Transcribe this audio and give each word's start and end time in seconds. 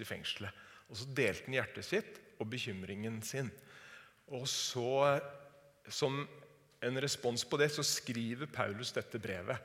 i 0.00 0.06
fengselet. 0.08 0.62
Og 0.88 0.96
Så 0.96 1.08
delte 1.08 1.48
han 1.48 1.58
hjertet 1.58 1.88
sitt 1.88 2.20
og 2.40 2.48
bekymringen 2.52 3.20
sin. 3.22 3.50
Og 4.32 4.46
så, 4.48 5.20
Som 5.88 6.28
en 6.82 7.00
respons 7.00 7.44
på 7.44 7.58
det 7.58 7.72
så 7.74 7.82
skriver 7.82 8.46
Paulus 8.46 8.92
dette 8.94 9.18
brevet. 9.18 9.58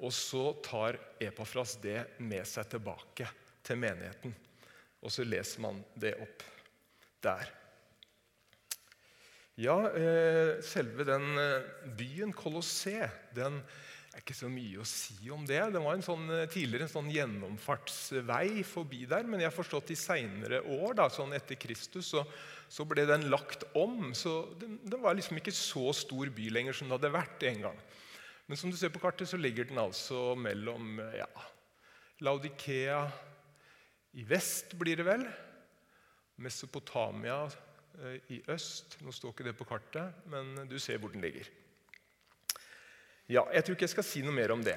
Og 0.00 0.12
så 0.12 0.52
tar 0.64 0.98
Epafras 1.20 1.76
det 1.82 2.18
med 2.18 2.46
seg 2.48 2.70
tilbake 2.72 3.28
til 3.62 3.78
menigheten. 3.78 4.34
Og 5.02 5.12
så 5.12 5.24
leser 5.26 5.60
man 5.60 5.82
det 5.98 6.14
opp 6.22 6.44
der. 7.22 7.50
Ja, 9.60 9.76
eh, 9.92 10.62
selve 10.64 11.04
den 11.04 11.36
eh, 11.38 11.66
byen 11.98 12.32
Kolossé, 12.32 13.10
den 13.36 13.60
er 14.18 14.22
ikke 14.24 14.36
så 14.36 14.48
mye 14.52 14.80
å 14.82 14.86
si 14.88 15.30
om 15.32 15.44
det. 15.48 15.60
Det 15.72 15.80
var 15.82 15.96
en 15.96 16.04
sånn, 16.04 16.26
eh, 16.34 16.48
tidligere 16.50 16.86
en 16.86 16.92
sånn 16.92 17.10
gjennomfartsvei 17.12 18.62
forbi 18.68 19.06
der, 19.08 19.24
men 19.24 19.40
jeg 19.40 19.50
har 19.50 19.56
forstått 19.56 19.92
i 19.94 19.98
seinere 19.98 20.60
år, 20.62 20.96
da, 21.00 21.08
sånn 21.12 21.32
etter 21.36 21.56
Kristus, 21.60 22.12
så, 22.12 22.24
så, 22.68 22.86
ble 22.88 23.06
den 23.08 23.28
lagt 23.32 23.64
om. 23.78 24.12
Så 24.14 24.54
det, 24.60 24.68
det, 24.84 25.00
var 25.00 25.16
liksom 25.16 25.40
ikke 25.40 25.54
så 25.56 25.88
stor 25.96 26.32
by 26.34 26.50
lenger 26.52 26.76
som 26.76 26.90
det 26.90 26.98
hadde 26.98 27.14
vært 27.16 27.48
en 27.48 27.66
gang. 27.68 27.82
Men 28.46 28.60
som 28.60 28.70
du 28.70 28.76
ser 28.76 28.92
på 28.92 29.00
kartet, 29.02 29.30
så 29.30 29.40
ligger 29.40 29.70
den 29.70 29.80
altså 29.80 30.32
mellom 30.36 30.98
ja, 31.16 31.28
Laudikea 32.20 33.04
i 34.18 34.24
vest, 34.28 34.76
blir 34.76 34.98
det 35.00 35.08
vel. 35.08 35.24
Mesopotamia 36.42 37.46
Eh, 38.00 38.20
i 38.32 38.40
øst. 38.48 38.96
Nå 39.04 39.12
står 39.12 39.34
ikke 39.34 39.44
det 39.50 39.56
på 39.58 39.66
kartet, 39.68 40.24
men 40.32 40.54
du 40.68 40.78
ser 40.80 40.98
hvor 40.98 41.12
den 41.12 41.20
ligger. 41.20 41.48
Ja, 43.32 43.46
Jeg 43.54 43.64
tror 43.64 43.76
ikke 43.76 43.86
jeg 43.86 43.94
skal 43.94 44.06
si 44.06 44.22
noe 44.24 44.34
mer 44.34 44.52
om 44.52 44.62
det. 44.64 44.76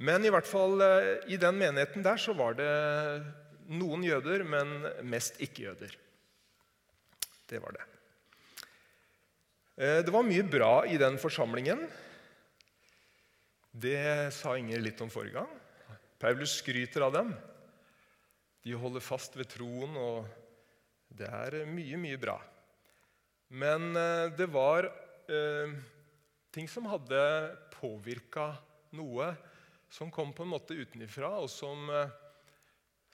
Men 0.00 0.24
i 0.24 0.32
hvert 0.32 0.48
fall 0.48 0.80
eh, 0.82 1.10
i 1.30 1.38
den 1.38 1.58
menigheten 1.60 2.02
der 2.02 2.18
så 2.18 2.34
var 2.34 2.56
det 2.58 2.70
noen 3.70 4.02
jøder, 4.02 4.42
men 4.48 4.80
mest 5.06 5.38
ikke-jøder. 5.44 5.92
Det 7.50 7.60
var 7.62 7.76
det. 7.76 7.84
Eh, 9.76 10.00
det 10.06 10.14
var 10.14 10.26
mye 10.26 10.46
bra 10.50 10.72
i 10.88 10.98
den 11.00 11.20
forsamlingen. 11.20 11.84
Det 13.70 14.32
sa 14.34 14.56
Inger 14.58 14.82
litt 14.82 15.04
om 15.04 15.12
forrige 15.12 15.38
gang. 15.38 15.52
Paulus 16.20 16.56
skryter 16.58 17.06
av 17.06 17.14
dem. 17.14 17.30
De 18.64 18.74
holder 18.76 19.04
fast 19.04 19.38
ved 19.38 19.52
troen 19.52 19.94
og 20.00 20.26
det 21.16 21.28
er 21.28 21.62
mye, 21.70 22.00
mye 22.00 22.18
bra. 22.20 22.40
Men 23.52 23.92
eh, 23.94 24.26
det 24.34 24.50
var 24.50 24.90
ting 26.50 26.68
som 26.68 26.88
hadde 26.90 27.20
påvirka 27.74 28.52
noe, 28.98 29.30
som 29.90 30.10
kom 30.10 30.32
på 30.32 30.44
en 30.44 30.52
måte 30.52 30.74
utenifra, 30.74 31.32
og 31.42 31.50
som, 31.50 31.90
eh, 31.90 32.10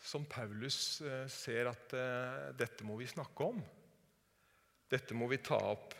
som 0.02 0.24
Paulus 0.28 1.00
eh, 1.00 1.26
ser 1.28 1.70
at 1.72 1.92
eh, 1.96 2.52
dette 2.56 2.84
må 2.84 2.96
vi 3.00 3.08
snakke 3.08 3.50
om. 3.50 3.60
Dette 4.88 5.16
må 5.16 5.28
vi 5.28 5.40
ta 5.42 5.58
opp. 5.72 5.94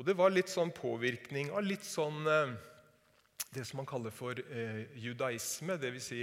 Og 0.00 0.06
det 0.08 0.16
var 0.18 0.32
litt 0.32 0.50
sånn 0.50 0.72
påvirkning 0.74 1.52
av 1.54 1.62
litt 1.62 1.84
sånn 1.86 2.24
det 3.52 3.62
som 3.68 3.78
man 3.78 3.86
kaller 3.86 4.10
for 4.10 4.34
judaisme, 4.98 5.76
dvs. 5.78 6.06
Si, 6.08 6.22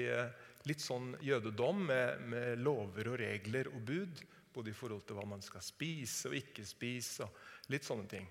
litt 0.67 0.83
sånn 0.83 1.13
jødedom 1.23 1.85
med, 1.87 2.25
med 2.33 2.59
lover 2.65 3.13
og 3.13 3.19
regler 3.21 3.69
og 3.71 3.85
bud 3.87 4.23
både 4.51 4.73
i 4.73 4.75
forhold 4.75 5.05
til 5.07 5.15
hva 5.15 5.29
man 5.29 5.45
skal 5.45 5.63
spise 5.63 6.27
og 6.27 6.35
ikke 6.35 6.65
spise. 6.67 7.23
og 7.23 7.71
litt 7.71 7.87
sånne 7.87 8.09
ting. 8.09 8.27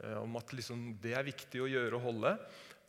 Eh, 0.00 0.16
om 0.16 0.36
at 0.40 0.52
liksom 0.56 0.92
det 1.02 1.14
er 1.16 1.26
viktig 1.26 1.62
å 1.62 1.70
gjøre 1.70 1.98
og 1.98 2.06
holde. 2.06 2.34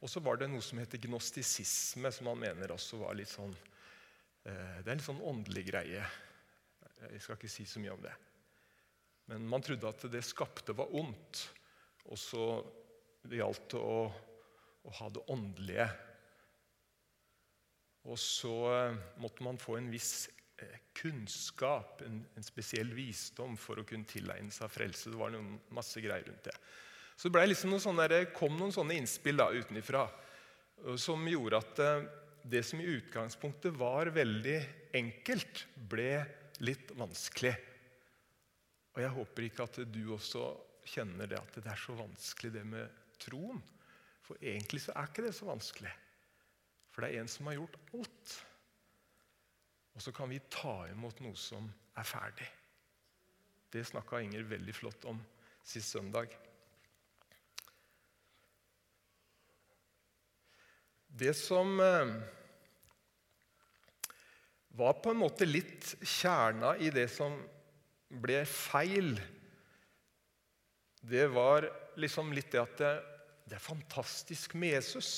Og 0.03 0.11
så 0.11 0.21
var 0.23 0.39
det 0.39 0.49
noe 0.51 0.63
som 0.63 0.79
heter 0.81 1.01
gnostisisme, 1.05 2.11
som 2.11 2.29
han 2.31 2.41
mener 2.41 2.75
også 2.75 2.99
var 3.01 3.15
litt 3.17 3.31
sånn 3.31 3.53
eh, 3.53 4.79
Det 4.81 4.87
er 4.87 4.93
en 4.93 5.01
litt 5.01 5.09
sånn 5.09 5.23
åndelig 5.23 5.65
greie. 5.71 6.05
Jeg 7.03 7.23
skal 7.23 7.39
ikke 7.39 7.51
si 7.51 7.67
så 7.67 7.83
mye 7.83 7.95
om 7.95 8.03
det. 8.03 8.13
Men 9.31 9.47
man 9.47 9.63
trodde 9.63 9.89
at 9.89 10.05
det 10.11 10.23
skapte 10.25 10.75
var 10.75 10.91
ondt. 10.95 11.47
Og 12.11 12.19
så 12.19 12.45
det 13.23 13.39
gjaldt 13.39 13.78
å, 13.79 14.07
å 14.83 14.95
ha 14.99 15.09
det 15.16 15.23
åndelige. 15.31 15.88
Og 18.11 18.19
så 18.19 18.55
eh, 18.75 19.03
måtte 19.23 19.45
man 19.47 19.59
få 19.59 19.79
en 19.79 19.91
viss 19.91 20.16
kunnskap, 20.95 22.01
en, 22.05 22.22
en, 22.38 22.45
spesiell 22.45 22.91
visdom 22.95 23.57
for 23.59 23.81
å 23.81 23.85
kunne 23.88 24.07
tilegne 24.07 24.53
seg 24.53 24.72
frelse. 24.72 25.11
Det 25.11 25.19
var 25.19 25.33
noen, 25.33 25.57
masse 25.75 25.99
greier 26.03 26.28
rundt 26.28 26.47
det. 26.47 26.55
Så 27.16 27.29
det 27.29 27.46
liksom 27.47 27.74
noen 27.74 27.84
sånne, 27.84 28.25
kom 28.35 28.57
noen 28.57 28.74
sånne 28.74 28.97
innspill 28.97 29.40
da, 29.40 29.50
utenifra 29.53 30.07
eh, 30.07 30.96
som 31.00 31.28
gjorde 31.29 31.59
at 31.62 31.81
eh, 31.84 32.06
det 32.44 32.63
som 32.68 32.81
i 32.81 32.90
utgangspunktet 32.97 33.75
var 33.79 34.12
veldig 34.16 34.57
enkelt, 35.00 35.66
ble 35.90 36.23
litt 36.63 36.91
vanskelig. 37.00 37.53
Og 38.94 39.02
Jeg 39.02 39.16
håper 39.16 39.47
ikke 39.47 39.68
at 39.68 39.79
du 39.90 40.02
også 40.13 40.47
kjenner 40.85 41.29
det 41.29 41.40
at 41.40 41.56
det 41.62 41.69
er 41.72 41.79
så 41.79 41.96
vanskelig, 41.97 42.52
det 42.53 42.66
med 42.68 43.03
troen. 43.22 43.62
For 44.23 44.40
egentlig 44.40 44.84
så 44.84 44.96
er 44.96 45.09
ikke 45.09 45.25
det 45.25 45.35
så 45.35 45.47
vanskelig. 45.47 45.91
For 46.94 47.03
det 47.03 47.13
er 47.13 47.23
en 47.23 47.31
som 47.31 47.47
har 47.50 47.57
gjort 47.57 47.79
alt. 47.96 48.35
Og 49.94 50.03
så 50.03 50.13
kan 50.16 50.29
vi 50.29 50.41
ta 50.52 50.75
imot 50.91 51.22
noe 51.23 51.38
som 51.40 51.69
er 51.97 52.07
ferdig. 52.07 52.50
Det 53.73 53.81
snakka 53.90 54.22
Inger 54.22 54.46
veldig 54.46 54.75
flott 54.75 55.07
om 55.09 55.19
sist 55.66 55.96
søndag. 55.96 56.34
Det 61.13 61.34
som 61.38 61.78
eh, 61.84 62.13
var 64.74 64.97
på 65.03 65.13
en 65.13 65.22
måte 65.22 65.46
litt 65.46 65.94
kjerna 66.01 66.74
i 66.81 66.90
det 66.94 67.06
som 67.13 67.38
ble 68.24 68.41
feil, 68.50 69.13
det 71.03 71.28
var 71.34 71.69
liksom 72.02 72.34
litt 72.34 72.52
det 72.53 72.63
at 72.63 72.75
det, 72.81 72.94
det 73.46 73.59
er 73.59 73.66
fantastisk 73.69 74.56
med 74.57 74.73
Jesus. 74.78 75.13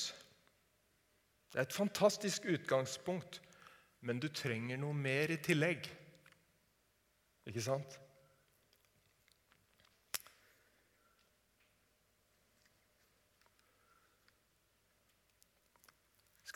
Det 1.52 1.62
er 1.62 1.68
et 1.68 1.80
fantastisk 1.80 2.44
utgangspunkt 2.50 3.40
men 4.06 4.20
du 4.22 4.28
trenger 4.30 4.78
noe 4.78 4.94
mer 4.94 5.32
i 5.34 5.38
tillegg. 5.42 5.86
Ikke 7.46 7.62
sant? 7.62 7.96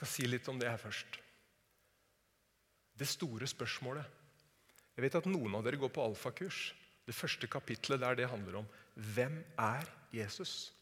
Skal 0.00 0.09
si 0.09 0.25
litt 0.25 0.49
om 0.49 0.56
det 0.56 0.71
her 0.71 0.81
først. 0.81 1.19
Det 2.97 3.09
store 3.09 3.49
spørsmålet. 3.49 4.06
Jeg 4.97 5.05
vet 5.05 5.19
at 5.21 5.28
noen 5.28 5.59
av 5.59 5.65
dere 5.66 5.81
går 5.81 5.93
på 5.93 6.05
alfakurs. 6.05 6.71
Det 7.05 7.16
første 7.16 7.49
kapitlet 7.50 8.00
der 8.00 8.16
det 8.16 8.31
handler 8.31 8.62
om 8.62 8.71
hvem 8.97 9.37
er 9.61 9.84
Jesus? 10.12 10.72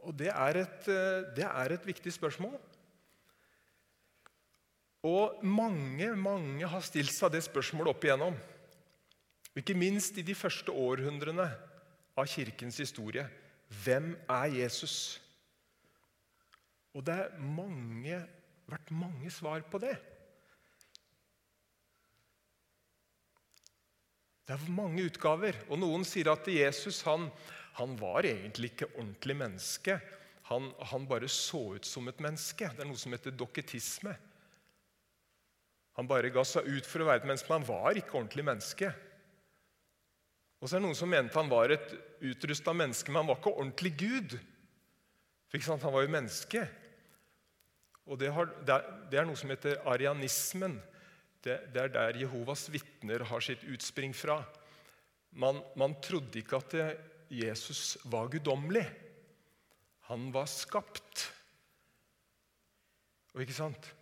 Og 0.00 0.16
det 0.16 0.32
er 0.32 0.62
et, 0.62 0.88
eh, 0.88 1.28
det 1.36 1.44
er 1.44 1.72
et 1.76 1.86
viktig 1.86 2.12
spørsmål. 2.16 2.56
Og 5.04 5.44
mange 5.44 6.14
mange 6.16 6.66
har 6.66 6.80
stilt 6.80 7.12
seg 7.12 7.32
det 7.32 7.44
spørsmålet 7.44 7.92
opp 7.92 8.04
igjennom. 8.04 8.36
Ikke 9.56 9.76
minst 9.76 10.16
i 10.16 10.24
de 10.24 10.34
første 10.34 10.72
århundrene 10.72 11.48
av 12.16 12.28
kirkens 12.28 12.80
historie. 12.80 13.28
Hvem 13.84 14.14
er 14.28 14.48
Jesus? 14.60 15.20
Og 16.96 17.04
det 17.06 17.16
har 17.16 18.24
vært 18.70 18.94
mange 18.94 19.30
svar 19.32 19.62
på 19.70 19.80
det. 19.82 19.94
Det 24.46 24.56
er 24.56 24.72
mange 24.74 25.04
utgaver. 25.06 25.60
Og 25.70 25.78
Noen 25.78 26.02
sier 26.06 26.32
at 26.32 26.48
Jesus 26.50 27.04
han, 27.06 27.28
han 27.78 27.94
var 28.00 28.26
egentlig 28.26 28.72
ikke 28.72 28.90
ordentlig 28.96 29.36
menneske. 29.38 30.00
Han, 30.50 30.72
han 30.90 31.06
bare 31.06 31.28
så 31.30 31.76
ut 31.76 31.86
som 31.86 32.10
et 32.10 32.18
menneske. 32.18 32.66
Det 32.74 32.82
er 32.82 32.90
noe 32.90 32.98
som 32.98 33.14
heter 33.14 33.36
dokketisme. 33.38 34.16
Han 35.98 36.10
bare 36.10 36.32
ga 36.34 36.42
seg 36.46 36.66
ut 36.66 36.88
for 36.88 37.02
å 37.02 37.06
være 37.06 37.22
et 37.22 37.28
menneske, 37.30 37.50
men 37.52 37.62
han 37.62 37.70
var 37.70 37.98
ikke 37.98 38.16
ordentlig 38.18 38.46
menneske. 38.48 38.90
Og 40.58 40.66
så 40.66 40.76
er 40.76 40.82
det 40.82 40.88
noen 40.88 40.98
som 40.98 41.10
mente 41.12 41.38
han 41.38 41.50
var 41.50 41.72
et 41.72 41.94
utrusta 42.32 42.74
menneske, 42.74 43.12
men 43.12 43.22
han 43.22 43.30
var 43.30 43.38
ikke 43.38 43.54
ordentlig 43.54 43.94
Gud. 44.00 44.36
For 45.50 45.70
Han 45.70 45.94
var 45.94 46.04
jo 46.04 46.12
menneske. 46.14 46.66
Og 48.10 48.18
det, 48.18 48.32
har, 48.34 48.50
det, 48.66 49.18
er 49.18 49.28
noe 49.28 49.38
som 49.38 49.52
heter 49.52 49.78
arianismen. 49.88 50.80
Det, 51.40 51.56
det 51.70 51.84
er 51.84 51.92
der 51.94 52.18
Jehovas 52.20 52.66
vitner 52.72 53.22
har 53.30 53.44
sitt 53.44 53.62
utspring 53.70 54.12
fra. 54.16 54.40
Man, 55.30 55.62
man 55.78 55.94
trodde 56.02 56.42
ikke 56.42 56.58
at 56.58 56.74
Jesus 57.30 57.94
var 58.10 58.28
guddommelig. 58.32 58.84
Han 60.10 60.28
var 60.34 60.50
skapt. 60.50 61.28
Og 63.30 63.46
ikke 63.46 63.54
sant? 63.54 63.92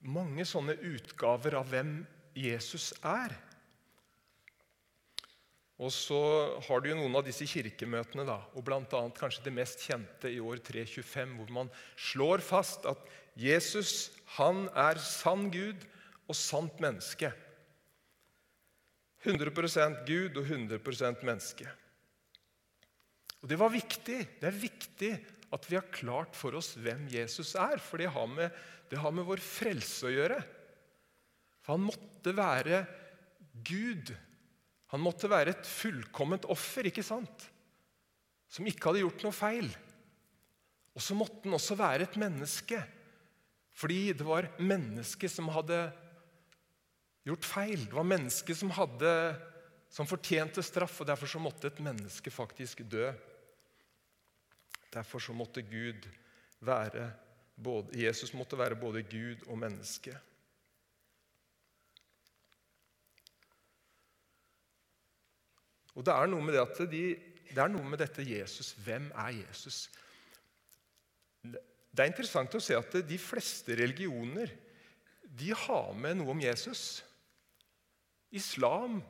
mange 0.00 0.46
sånne 0.48 0.76
utgaver 0.80 1.56
av 1.60 1.68
hvem 1.70 2.00
Jesus 2.36 2.92
er. 3.04 3.34
Og 5.80 5.88
så 5.94 6.20
har 6.66 6.82
du 6.82 6.90
jo 6.90 6.98
noen 6.98 7.16
av 7.16 7.24
disse 7.24 7.46
kirkemøtene, 7.48 8.26
da, 8.28 8.36
og 8.52 8.64
bl.a. 8.66 8.84
kanskje 9.16 9.46
det 9.46 9.54
mest 9.56 9.80
kjente 9.86 10.28
i 10.28 10.36
år 10.44 10.60
325, 10.60 11.38
hvor 11.38 11.54
man 11.56 11.70
slår 11.96 12.44
fast 12.44 12.84
at 12.90 13.00
Jesus 13.40 14.10
han 14.36 14.66
er 14.76 15.00
sann 15.00 15.48
Gud 15.54 15.86
og 16.28 16.36
sant 16.36 16.76
menneske. 16.84 17.32
100% 19.24 20.04
Gud 20.08 20.36
og 20.40 20.46
100% 20.46 21.24
menneske. 21.24 21.68
Og 23.40 23.48
Det 23.48 23.58
var 23.60 23.72
viktig. 23.72 24.20
Det 24.40 24.48
er 24.48 24.62
viktig 24.62 25.12
at 25.50 25.66
vi 25.66 25.76
har 25.76 25.92
klart 25.92 26.36
for 26.36 26.54
oss 26.60 26.74
hvem 26.78 27.08
Jesus 27.10 27.54
er, 27.58 27.80
for 27.82 28.00
det 28.00 28.12
har 28.12 28.28
med, 28.30 28.52
det 28.92 29.00
har 29.00 29.12
med 29.14 29.26
vår 29.26 29.40
frelse 29.42 30.06
å 30.06 30.12
gjøre. 30.12 30.40
For 31.64 31.76
han 31.76 31.88
måtte 31.88 32.36
være 32.36 32.84
Gud. 33.64 34.12
Han 34.90 35.02
måtte 35.04 35.30
være 35.30 35.54
et 35.54 35.66
fullkomment 35.68 36.48
offer, 36.50 36.88
ikke 36.90 37.04
sant? 37.06 37.46
Som 38.50 38.66
ikke 38.66 38.90
hadde 38.90 39.04
gjort 39.04 39.24
noe 39.26 39.36
feil. 39.36 39.68
Og 40.96 41.04
så 41.04 41.14
måtte 41.14 41.44
han 41.46 41.54
også 41.54 41.76
være 41.78 42.08
et 42.08 42.16
menneske, 42.18 42.80
fordi 43.80 44.00
det 44.18 44.26
var 44.26 44.50
mennesket 44.58 45.30
som 45.30 45.50
hadde 45.54 45.78
gjort 47.28 47.46
feil. 47.46 47.84
Det 47.86 47.94
var 47.94 48.08
mennesket 48.08 48.58
som, 48.58 48.72
som 49.94 50.10
fortjente 50.10 50.64
straff, 50.66 50.98
og 51.00 51.10
derfor 51.12 51.30
så 51.30 51.42
måtte 51.42 51.70
et 51.70 51.82
menneske 51.84 52.32
faktisk 52.34 52.82
dø. 52.90 53.12
Derfor 54.90 55.22
så 55.22 55.32
måtte 55.36 55.62
Gud 55.62 56.08
være 56.66 57.12
både, 57.54 57.94
Jesus 58.02 58.34
måtte 58.34 58.58
være 58.58 58.76
både 58.76 59.04
Gud 59.06 59.46
og 59.46 59.58
menneske. 59.62 60.16
Og 66.00 66.06
Det 66.06 66.14
er 66.16 66.30
noe 66.32 66.40
med, 66.40 66.56
det 66.56 66.86
de, 66.88 67.04
det 67.50 67.60
er 67.60 67.68
noe 67.68 67.84
med 67.84 68.00
dette 68.00 68.24
Jesus. 68.24 68.72
Hvem 68.80 69.10
er 69.12 69.34
Jesus? 69.42 69.82
Det 71.44 72.00
er 72.00 72.08
interessant 72.08 72.56
å 72.56 72.62
se 72.62 72.72
at 72.78 72.96
de 73.04 73.18
fleste 73.20 73.76
religioner 73.76 74.48
de 75.36 75.52
har 75.66 75.92
med 75.92 76.16
noe 76.22 76.32
om 76.32 76.40
Jesus. 76.40 77.02
Islam 78.32 79.02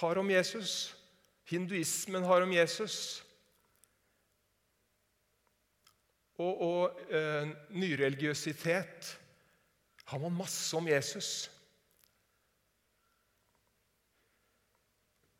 har 0.00 0.20
om 0.22 0.32
Jesus. 0.32 0.94
Hinduismen 1.48 2.24
har 2.24 2.46
om 2.46 2.56
Jesus. 2.56 2.96
Og, 6.38 6.60
og 6.62 7.12
eh, 7.12 7.52
nyreligiøsitet 7.76 9.12
har 10.08 10.24
man 10.24 10.40
masse 10.40 10.72
om 10.76 10.88
Jesus. 10.88 11.50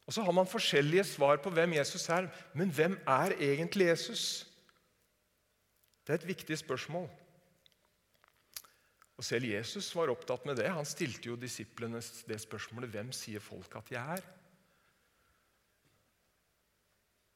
Og 0.08 0.14
Så 0.16 0.24
har 0.24 0.32
man 0.32 0.48
forskjellige 0.48 1.04
svar 1.04 1.36
på 1.44 1.50
hvem 1.52 1.76
Jesus 1.76 2.08
er. 2.08 2.30
Men 2.56 2.70
hvem 2.72 2.96
er 3.04 3.34
egentlig 3.36 3.90
Jesus? 3.90 4.22
Det 6.06 6.14
er 6.14 6.22
et 6.22 6.30
viktig 6.30 6.56
spørsmål. 6.58 7.10
Og 9.18 9.24
Selv 9.24 9.44
Jesus 9.44 9.90
var 9.94 10.08
opptatt 10.08 10.46
med 10.48 10.56
det. 10.56 10.70
Han 10.72 10.88
stilte 10.88 11.28
jo 11.28 11.36
disiplene 11.36 12.00
det 12.00 12.40
spørsmålet 12.40 12.90
hvem 12.94 13.12
sier 13.12 13.42
folk 13.44 13.76
at 13.76 13.92
jeg 13.92 14.16
er? 14.16 14.24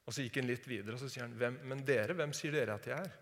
Og 0.07 0.15
Så 0.15 0.25
gikk 0.25 0.41
han 0.41 0.49
litt 0.49 0.65
videre 0.67 0.97
og 0.97 1.03
så 1.03 1.11
sier 1.13 1.27
han, 1.27 1.37
hvem, 1.37 1.59
men 1.69 1.85
dere, 1.85 2.17
hvem 2.17 2.33
sier 2.33 2.57
dere 2.57 2.79
at 2.81 2.89
jeg 2.89 2.97
er? 2.97 3.19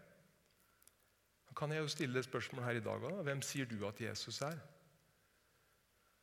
Da 1.51 1.57
kan 1.59 1.75
jeg 1.75 1.83
jo 1.83 1.91
stille 1.91 2.15
det 2.15 2.29
spørsmålet 2.29 2.69
her 2.69 2.79
i 2.79 2.85
dag 2.85 3.03
òg. 3.11 3.25
Hvem 3.27 3.43
sier 3.43 3.67
du 3.67 3.83
at 3.89 3.99
Jesus 4.01 4.39
er? 4.47 4.55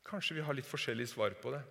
Kanskje 0.08 0.40
vi 0.40 0.48
har 0.48 0.56
litt 0.56 0.70
forskjellige 0.70 1.12
svar 1.12 1.36
på 1.42 1.52
det. 1.52 1.66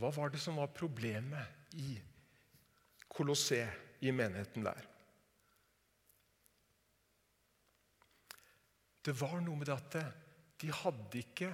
Hva 0.00 0.08
var 0.14 0.32
det 0.32 0.40
som 0.40 0.56
var 0.56 0.72
problemet 0.72 1.74
i 1.76 1.98
Kolossé, 3.10 3.66
i 4.00 4.12
menigheten 4.16 4.64
der? 4.64 4.86
Det 9.04 9.12
var 9.20 9.40
noe 9.44 9.60
med 9.60 9.68
det 9.68 9.76
at 9.76 9.98
de 10.60 10.72
hadde 10.72 11.20
ikke 11.20 11.50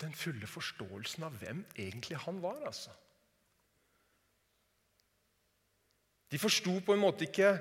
den 0.00 0.14
fulle 0.16 0.48
forståelsen 0.50 1.26
av 1.26 1.38
hvem 1.38 1.62
egentlig 1.76 2.18
han 2.24 2.42
var. 2.42 2.58
altså. 2.66 2.90
De 6.30 6.38
forsto 6.38 6.76
på 6.86 6.94
en 6.94 7.02
måte 7.02 7.26
ikke 7.26 7.52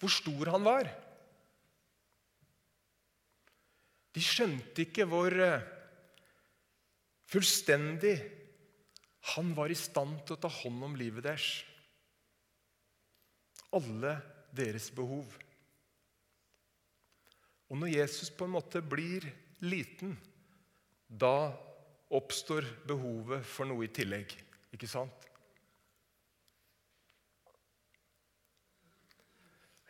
hvor 0.00 0.12
stor 0.12 0.50
han 0.54 0.66
var. 0.66 0.90
De 4.10 4.22
skjønte 4.24 4.82
ikke 4.82 5.06
hvor 5.06 5.34
eh, 5.38 5.66
fullstendig 7.30 8.16
han 9.20 9.52
var 9.54 9.70
i 9.70 9.76
stand 9.76 10.22
til 10.24 10.36
å 10.36 10.40
ta 10.40 10.48
hånd 10.48 10.84
om 10.86 10.96
livet 10.96 11.26
deres. 11.26 11.48
Alle 13.76 14.16
deres 14.56 14.88
behov. 14.94 15.28
Og 17.70 17.78
når 17.78 17.92
Jesus 17.92 18.32
på 18.34 18.48
en 18.48 18.56
måte 18.56 18.82
blir 18.82 19.28
liten, 19.62 20.16
da 21.06 21.52
oppstår 22.10 22.66
behovet 22.88 23.46
for 23.46 23.68
noe 23.70 23.86
i 23.86 23.92
tillegg. 23.94 24.32
Ikke 24.74 24.88
sant? 24.90 25.28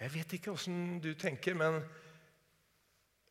Jeg 0.00 0.12
vet 0.15 0.37
ikke 0.37 0.53
åssen 0.53 0.99
du 1.05 1.12
tenker, 1.17 1.56
men 1.56 1.79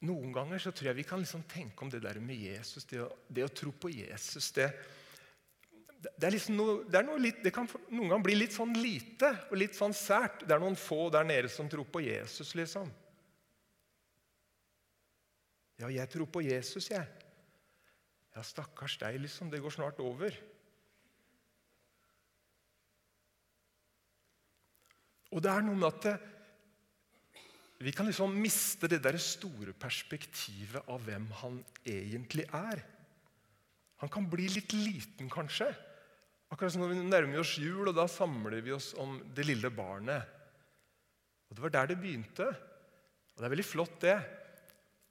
noen 0.05 0.33
ganger 0.33 0.61
så 0.61 0.71
tror 0.71 0.91
jeg 0.91 0.99
vi 1.01 1.05
kan 1.07 1.21
liksom 1.21 1.43
tenke 1.49 1.83
om 1.83 1.89
det 1.91 2.01
der 2.03 2.21
med 2.21 2.37
Jesus, 2.37 2.85
det 2.89 3.01
å, 3.03 3.09
det 3.27 3.45
å 3.45 3.53
tro 3.53 3.73
på 3.73 3.89
Jesus 3.91 4.51
det, 4.55 4.69
det, 5.99 6.23
er 6.23 6.31
liksom 6.31 6.55
noe, 6.55 6.75
det, 6.87 6.95
er 6.95 7.07
noe 7.07 7.19
litt, 7.19 7.41
det 7.43 7.51
kan 7.51 7.67
noen 7.91 8.07
ganger 8.07 8.23
bli 8.23 8.37
litt 8.37 8.55
sånn 8.55 8.71
lite 8.79 9.33
og 9.49 9.57
litt 9.59 9.75
sånn 9.75 9.95
sært. 9.95 10.45
Det 10.47 10.55
er 10.55 10.61
noen 10.63 10.77
få 10.79 11.09
der 11.11 11.27
nede 11.27 11.51
som 11.51 11.67
tror 11.71 11.87
på 11.91 12.03
Jesus, 12.05 12.53
liksom. 12.55 12.87
Ja, 15.79 15.89
jeg 15.91 16.07
tror 16.11 16.27
på 16.31 16.43
Jesus, 16.43 16.89
jeg. 16.91 17.03
Ja, 18.35 18.43
stakkars 18.45 18.95
deg, 19.01 19.19
liksom. 19.25 19.51
Det 19.51 19.59
går 19.63 19.75
snart 19.75 19.99
over. 20.03 20.35
Og 25.29 25.43
det 25.43 25.51
er 25.51 25.65
noe 25.65 25.77
med 25.77 25.89
at 25.91 26.05
det, 26.07 26.15
vi 27.79 27.93
kan 27.95 28.07
liksom 28.09 28.33
miste 28.35 28.89
det 28.91 28.99
der 29.03 29.15
store 29.23 29.71
perspektivet 29.77 30.87
av 30.91 31.03
hvem 31.05 31.29
han 31.43 31.61
egentlig 31.87 32.43
er. 32.55 32.81
Han 34.01 34.11
kan 34.11 34.27
bli 34.31 34.49
litt 34.51 34.73
liten, 34.75 35.29
kanskje. 35.31 35.69
Akkurat 36.49 36.73
som 36.73 36.81
når 36.83 36.95
vi 36.95 37.05
nærmer 37.05 37.41
oss 37.43 37.57
jul, 37.61 37.87
og 37.87 37.95
da 37.97 38.07
samler 38.09 38.61
vi 38.65 38.73
oss 38.73 38.91
om 38.97 39.19
det 39.35 39.45
lille 39.45 39.69
barnet. 39.69 40.25
Og 41.49 41.55
Det 41.55 41.63
var 41.63 41.73
der 41.75 41.91
det 41.91 42.01
begynte. 42.01 42.47
Og 42.49 43.37
Det 43.37 43.45
er 43.45 43.53
veldig 43.55 43.65
flott, 43.65 44.01
det. 44.01 44.17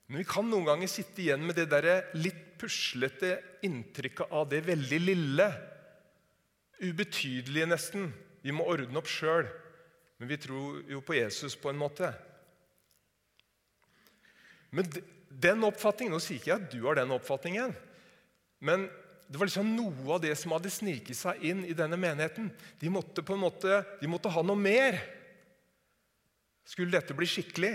Men 0.09 0.23
vi 0.23 0.29
kan 0.29 0.47
noen 0.49 0.67
ganger 0.67 0.91
sitte 0.91 1.23
igjen 1.23 1.45
med 1.45 1.59
det 1.59 1.69
der 1.71 2.11
litt 2.17 2.45
puslete 2.59 3.37
inntrykket 3.67 4.33
av 4.35 4.49
det 4.51 4.65
veldig 4.67 5.01
lille. 5.03 5.49
Ubetydelige, 6.83 7.69
nesten. 7.71 8.09
Vi 8.43 8.55
må 8.55 8.67
ordne 8.67 8.99
opp 8.99 9.11
sjøl. 9.11 9.47
Men 10.19 10.31
vi 10.31 10.41
tror 10.43 10.83
jo 10.91 11.03
på 11.07 11.15
Jesus 11.19 11.55
på 11.59 11.71
en 11.71 11.79
måte. 11.79 12.11
Men 14.75 14.89
den 15.29 15.65
oppfatningen, 15.65 16.13
Nå 16.17 16.23
sier 16.23 16.41
ikke 16.41 16.51
jeg 16.51 16.65
at 16.65 16.73
du 16.73 16.81
har 16.87 16.99
den 16.99 17.15
oppfatningen, 17.15 17.75
men 18.65 18.89
det 19.29 19.37
var 19.37 19.49
liksom 19.49 19.75
noe 19.77 20.15
av 20.15 20.23
det 20.25 20.33
som 20.41 20.55
hadde 20.55 20.73
sniket 20.73 21.17
seg 21.19 21.43
inn 21.45 21.61
i 21.69 21.77
denne 21.77 21.99
menigheten. 22.01 22.49
De 22.81 22.89
måtte 22.89 23.21
på 23.21 23.37
en 23.37 23.43
måte, 23.45 23.83
de 24.01 24.09
måtte 24.09 24.33
ha 24.33 24.41
noe 24.45 24.57
mer. 24.57 24.97
Skulle 26.65 26.97
dette 26.97 27.17
bli 27.17 27.29
skikkelig? 27.29 27.75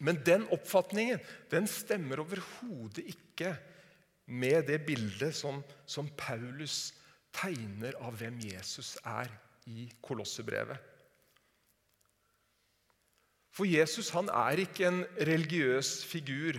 Men 0.00 0.20
den 0.24 0.46
oppfatningen 0.52 1.20
den 1.52 1.68
stemmer 1.68 2.20
overhodet 2.24 3.04
ikke 3.12 3.54
med 4.32 4.64
det 4.68 4.80
bildet 4.88 5.36
som, 5.36 5.60
som 5.84 6.08
Paulus 6.16 6.94
tegner 7.36 7.96
av 8.00 8.16
hvem 8.16 8.38
Jesus 8.48 8.94
er 9.04 9.28
i 9.68 9.86
Kolossebrevet. 10.04 10.80
For 13.52 13.68
Jesus 13.68 14.08
han 14.12 14.28
er 14.32 14.64
ikke 14.64 14.88
en 14.88 15.04
religiøs 15.16 15.98
figur 16.08 16.58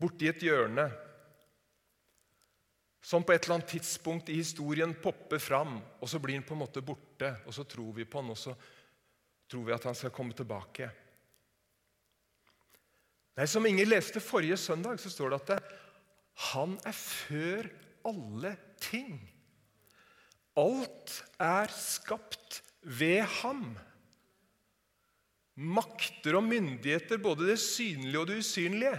borti 0.00 0.28
et 0.28 0.42
hjørne 0.44 0.86
som 3.06 3.22
på 3.22 3.36
et 3.36 3.44
eller 3.44 3.60
annet 3.60 3.70
tidspunkt 3.70 4.30
i 4.34 4.40
historien 4.40 4.90
popper 4.98 5.38
fram, 5.38 5.76
og 6.02 6.10
så 6.10 6.18
blir 6.18 6.40
han 6.40 6.46
på 6.46 6.56
en 6.56 6.64
måte 6.64 6.82
borte. 6.82 7.28
Og 7.46 7.54
så 7.54 7.62
tror 7.62 7.92
vi 7.94 8.02
på 8.02 8.18
han, 8.18 8.32
og 8.34 8.38
så 8.40 8.54
tror 9.46 9.62
vi 9.68 9.74
at 9.76 9.86
han 9.86 9.94
skal 9.94 10.10
komme 10.14 10.34
tilbake. 10.34 10.88
Nei, 13.38 13.46
Som 13.46 13.68
Inger 13.68 13.86
leste 13.86 14.18
forrige 14.18 14.58
søndag, 14.58 14.98
så 14.98 15.12
står 15.12 15.30
det 15.30 15.38
at 15.38 15.52
det, 15.52 15.60
han 16.50 16.74
er 16.82 16.98
før 16.98 17.70
alle 18.10 18.56
ting. 18.82 19.20
alt 20.56 21.22
er 21.38 21.70
skapt 21.70 22.62
ved 22.82 23.22
ham. 23.42 23.76
Makter 25.54 26.40
og 26.40 26.44
myndigheter, 26.44 27.22
både 27.22 27.52
det 27.52 27.60
synlige 27.60 28.18
og 28.18 28.26
det 28.26 28.38
usynlige. 28.42 28.98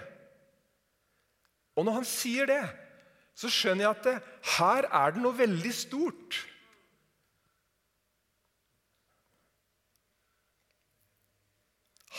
Og 1.77 1.85
når 1.85 1.99
han 1.99 2.07
sier 2.09 2.49
det, 2.49 2.63
så 3.37 3.49
skjønner 3.53 3.85
jeg 3.85 3.93
at 3.93 4.05
det, 4.07 4.15
her 4.57 4.87
er 4.89 5.13
det 5.13 5.21
noe 5.21 5.37
veldig 5.37 5.73
stort. 5.77 6.39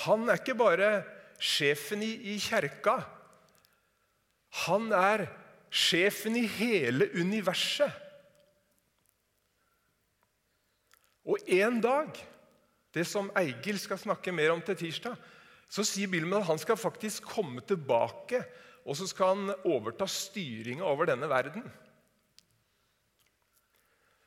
Han 0.05 0.29
er 0.29 0.39
ikke 0.39 0.55
bare 0.59 0.91
sjefen 1.43 2.05
i, 2.07 2.13
i 2.35 2.37
kjerka. 2.39 3.01
Han 4.69 4.93
er 4.95 5.27
sjefen 5.75 6.39
i 6.39 6.47
hele 6.47 7.11
universet. 7.19 7.91
Og 11.29 11.51
en 11.59 11.83
dag, 11.83 12.15
det 12.95 13.05
som 13.05 13.29
Eigil 13.37 13.77
skal 13.83 14.01
snakke 14.01 14.33
mer 14.33 14.55
om 14.55 14.63
til 14.65 14.79
tirsdag, 14.81 15.19
så 15.69 15.85
sier 15.85 16.09
Bilman 16.09 16.41
at 16.41 16.49
han 16.49 16.63
skal 16.63 16.79
faktisk 16.81 17.27
komme 17.29 17.61
tilbake 17.69 18.41
og 18.89 18.97
så 18.97 19.07
skal 19.09 19.35
han 19.35 19.53
overta 19.69 20.09
styringa 20.09 20.87
over 20.89 21.11
denne 21.11 21.29
verden. 21.29 21.67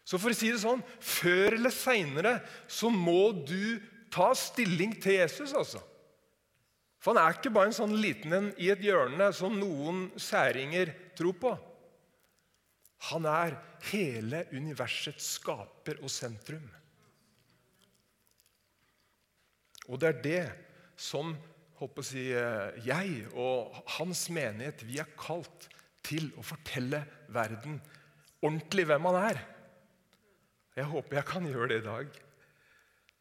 Så 0.05 0.19
for 0.21 0.33
å 0.33 0.35
si 0.35 0.49
det 0.51 0.59
sånn 0.59 0.81
Før 0.97 1.55
eller 1.55 1.73
seinere 1.73 2.33
så 2.69 2.89
må 2.93 3.31
du 3.47 3.79
ta 4.11 4.31
stilling 4.35 4.93
til 4.99 5.21
Jesus, 5.21 5.53
altså. 5.55 5.79
For 7.01 7.15
han 7.15 7.23
er 7.23 7.37
ikke 7.37 7.53
bare 7.53 7.71
en 7.71 7.77
sånn 7.77 7.95
liten 7.97 8.33
en 8.35 8.49
i 8.61 8.67
et 8.73 8.81
hjørne 8.83 9.31
som 9.33 9.55
noen 9.57 10.09
særinger 10.19 10.91
tror 11.17 11.37
på. 11.39 11.53
Han 13.09 13.25
er 13.25 13.55
hele 13.89 14.43
universets 14.51 15.31
skaper 15.39 16.03
og 16.03 16.11
sentrum. 16.13 16.67
Og 19.89 19.97
det 19.97 20.11
er 20.11 20.21
det 20.27 20.43
som 20.99 21.33
håper 21.81 22.03
å 22.03 22.05
si, 22.05 22.27
eh, 22.37 22.77
jeg 22.85 23.25
og 23.33 23.73
hans 23.97 24.27
menighet 24.33 24.83
vi 24.85 24.99
er 25.01 25.09
kalt 25.17 25.65
til 26.05 26.29
å 26.37 26.45
fortelle 26.45 27.01
verden 27.33 27.79
ordentlig 28.41 28.85
hvem 28.89 29.07
han 29.09 29.17
er. 29.21 29.41
Jeg 30.77 30.89
håper 30.91 31.19
jeg 31.19 31.29
kan 31.29 31.47
gjøre 31.49 31.71
det 31.71 31.81
i 31.81 31.87
dag. 31.87 32.21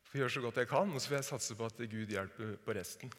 For 0.04 0.20
gjøre 0.20 0.34
så 0.34 0.44
godt 0.44 0.60
jeg 0.60 0.70
kan, 0.70 0.92
og 0.92 1.00
så 1.00 1.10
vil 1.10 1.20
jeg 1.20 1.28
satse 1.28 1.56
på 1.56 1.66
at 1.70 1.82
Gud 1.90 2.14
hjelper 2.14 2.54
på 2.64 2.76
resten. 2.76 3.12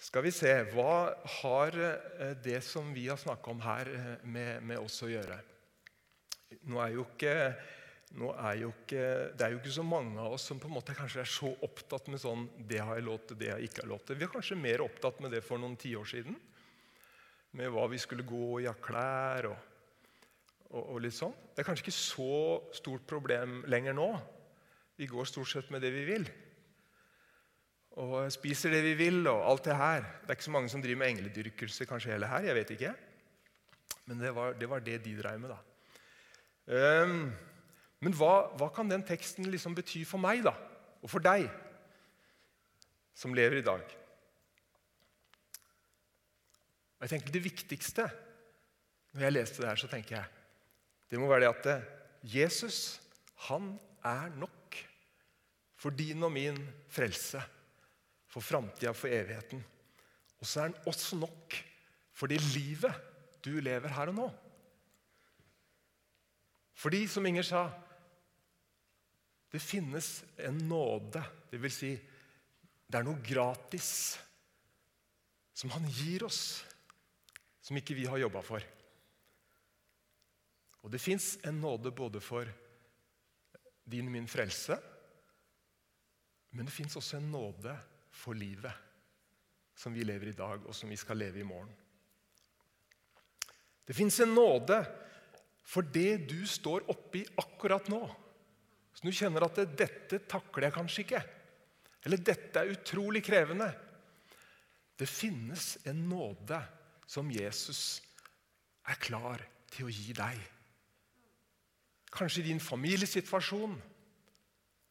Skal 0.00 0.24
vi 0.24 0.32
se 0.34 0.50
Hva 0.72 1.12
har 1.42 1.76
eh, 1.76 2.32
det 2.42 2.62
som 2.66 2.88
vi 2.94 3.04
har 3.10 3.20
snakka 3.20 3.52
om 3.52 3.60
her, 3.62 3.90
eh, 3.92 4.24
med, 4.24 4.64
med 4.66 4.80
oss 4.80 4.96
å 5.06 5.10
gjøre? 5.10 5.36
Nå 6.66 6.80
er 6.82 6.96
jo 6.96 7.04
ikke 7.04 7.34
nå 8.18 8.32
er 8.34 8.56
jo 8.58 8.72
ikke, 8.72 9.02
Det 9.38 9.44
er 9.44 9.52
jo 9.54 9.60
ikke 9.60 9.72
så 9.76 9.84
mange 9.86 10.18
av 10.18 10.34
oss 10.34 10.48
som 10.50 10.58
på 10.58 10.66
en 10.66 10.74
måte 10.74 10.96
kanskje 10.98 11.22
er 11.22 11.30
så 11.30 11.50
opptatt 11.62 12.08
med 12.10 12.18
sånn 12.22 12.48
Det 12.58 12.80
har 12.82 12.98
jeg 12.98 13.06
lov 13.06 13.20
til, 13.22 13.38
det 13.38 13.52
har 13.52 13.60
jeg 13.62 13.70
ikke 13.70 13.86
lov 13.86 14.02
til. 14.04 14.18
Vi 14.18 14.26
er 14.26 14.32
kanskje 14.32 14.58
mer 14.58 14.82
opptatt 14.82 15.20
med 15.22 15.34
det 15.36 15.44
for 15.46 15.62
noen 15.62 15.76
tiår 15.78 16.08
siden. 16.10 16.36
Med 17.58 17.70
hva 17.70 17.86
vi 17.90 17.98
skulle 18.02 18.26
gå 18.26 18.60
i 18.62 18.68
av 18.70 18.78
klær 18.82 19.50
og, 19.50 19.56
og, 20.70 20.82
og, 20.82 20.98
litt 21.02 21.14
sånn. 21.14 21.34
Det 21.54 21.62
er 21.62 21.66
kanskje 21.66 21.86
ikke 21.86 21.98
så 21.98 22.34
stort 22.74 23.06
problem 23.10 23.62
lenger 23.70 23.94
nå. 23.94 24.10
Vi 24.98 25.08
går 25.10 25.28
stort 25.30 25.50
sett 25.50 25.70
med 25.70 25.82
det 25.82 25.92
vi 25.94 26.04
vil. 26.06 26.26
Og 28.02 28.30
spiser 28.30 28.74
det 28.74 28.82
vi 28.84 28.96
vil 28.98 29.22
og 29.30 29.44
alt 29.50 29.66
det 29.66 29.78
her. 29.78 30.02
Det 30.22 30.30
er 30.30 30.38
ikke 30.38 30.46
så 30.46 30.54
mange 30.54 30.70
som 30.70 30.82
driver 30.82 31.02
med 31.02 31.14
engledyrkelse 31.14 31.86
kanskje 31.90 32.14
heller 32.14 32.30
her. 32.30 32.46
jeg 32.50 32.58
vet 32.58 32.74
ikke. 32.74 32.92
Men 34.10 34.22
det 34.22 34.34
var 34.34 34.58
det, 34.58 34.68
var 34.70 34.82
det 34.82 34.98
de 35.04 35.14
dreiv 35.18 35.42
med, 35.42 35.54
da. 35.54 35.60
Um, 36.70 37.30
men 38.00 38.14
hva, 38.16 38.48
hva, 38.56 38.70
kan 38.72 38.88
den 38.88 39.04
teksten 39.04 39.48
liksom 39.52 39.74
bety 39.76 40.06
for 40.08 40.22
meg 40.22 40.42
da, 40.46 40.54
og 41.00 41.10
for 41.12 41.20
deg 41.24 41.46
som 43.16 43.34
lever 43.36 43.60
i 43.60 43.66
dag? 43.66 43.82
Og 46.96 47.04
jeg 47.04 47.14
tenker 47.14 47.32
Det 47.32 47.44
viktigste 47.44 48.08
når 49.10 49.24
jeg 49.24 49.34
leste 49.34 49.62
det 49.62 49.68
her, 49.68 49.80
så 49.80 49.90
tenker 49.90 50.16
jeg 50.20 50.36
det 51.10 51.18
må 51.18 51.26
være 51.26 51.42
det 51.42 51.50
at 51.50 51.68
eh, 51.72 51.86
Jesus 52.36 53.00
han 53.48 53.72
er 54.06 54.28
nok 54.38 54.76
for 55.80 55.96
din 55.96 56.22
og 56.22 56.30
min 56.30 56.58
frelse, 56.92 57.40
for 58.30 58.44
framtida, 58.44 58.92
for 58.94 59.10
evigheten. 59.10 59.64
Og 60.38 60.46
så 60.46 60.60
er 60.60 60.68
han 60.68 60.76
også 60.86 61.16
nok 61.18 61.56
for 62.14 62.30
det 62.30 62.38
livet 62.52 62.94
du 63.44 63.56
lever 63.64 63.88
her 63.96 64.12
og 64.12 64.14
nå. 64.14 64.28
Fordi, 66.80 67.06
som 67.08 67.26
Inger 67.26 67.44
sa, 67.44 67.64
det 69.50 69.60
finnes 69.62 70.24
en 70.46 70.58
nåde, 70.68 71.22
dvs. 71.50 71.78
Si, 71.80 71.94
det 72.90 72.98
er 72.98 73.06
noe 73.06 73.22
gratis 73.22 74.18
som 75.54 75.72
han 75.74 75.86
gir 75.90 76.24
oss, 76.26 76.62
som 77.60 77.76
ikke 77.78 77.96
vi 77.98 78.06
har 78.08 78.22
jobba 78.22 78.42
for. 78.46 78.64
Og 80.80 80.92
det 80.92 81.02
fins 81.02 81.34
en 81.44 81.60
nåde 81.60 81.92
både 81.92 82.22
for 82.24 82.48
din 83.90 84.08
og 84.08 84.14
min 84.14 84.30
frelse, 84.30 84.78
men 86.50 86.66
det 86.66 86.74
fins 86.74 86.96
også 86.98 87.18
en 87.18 87.28
nåde 87.30 87.74
for 88.10 88.34
livet 88.34 88.88
som 89.76 89.94
vi 89.94 90.04
lever 90.04 90.30
i 90.30 90.36
dag, 90.36 90.64
og 90.66 90.74
som 90.76 90.90
vi 90.90 90.98
skal 90.98 91.20
leve 91.20 91.40
i 91.40 91.46
morgen. 91.46 91.70
Det 93.86 93.96
fins 93.96 94.18
en 94.22 94.34
nåde 94.34 94.80
for 95.66 95.86
det 95.86 96.26
du 96.30 96.42
står 96.46 96.88
oppi 96.90 97.22
akkurat 97.38 97.88
nå. 97.90 98.02
Så 98.94 99.06
du 99.06 99.12
kjenner 99.14 99.46
at 99.46 99.56
'dette 99.56 100.22
takler 100.28 100.68
jeg 100.68 100.76
kanskje 100.76 101.04
ikke', 101.04 101.24
eller 102.04 102.16
'dette 102.16 102.60
er 102.60 102.72
utrolig 102.74 103.22
krevende'. 103.24 103.72
Det 104.98 105.08
finnes 105.08 105.78
en 105.86 106.08
nåde 106.08 106.60
som 107.06 107.30
Jesus 107.30 108.02
er 108.86 108.98
klar 109.00 109.40
til 109.70 109.86
å 109.88 109.92
gi 109.92 110.12
deg. 110.12 110.40
Kanskje 112.12 112.42
i 112.42 112.48
din 112.50 112.60
familiesituasjon 112.60 113.78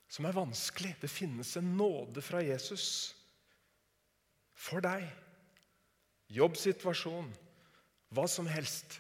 som 0.10 0.26
er 0.26 0.34
vanskelig. 0.34 0.96
Det 1.02 1.12
finnes 1.12 1.56
en 1.60 1.76
nåde 1.78 2.24
fra 2.26 2.42
Jesus 2.42 3.14
for 4.58 4.82
deg. 4.84 5.06
Jobbsituasjon, 6.34 7.30
hva 8.14 8.26
som 8.30 8.48
helst. 8.50 9.00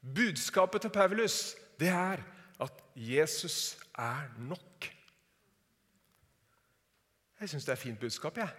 Budskapet 0.00 0.86
til 0.86 0.94
Paulus 0.94 1.56
det 1.80 1.90
er 1.92 2.22
Jesus 2.98 3.76
er 3.94 4.26
nok. 4.42 4.88
Jeg 7.38 7.52
syns 7.52 7.66
det 7.68 7.72
er 7.76 7.78
fint 7.78 8.00
budskap, 8.00 8.40
jeg. 8.42 8.50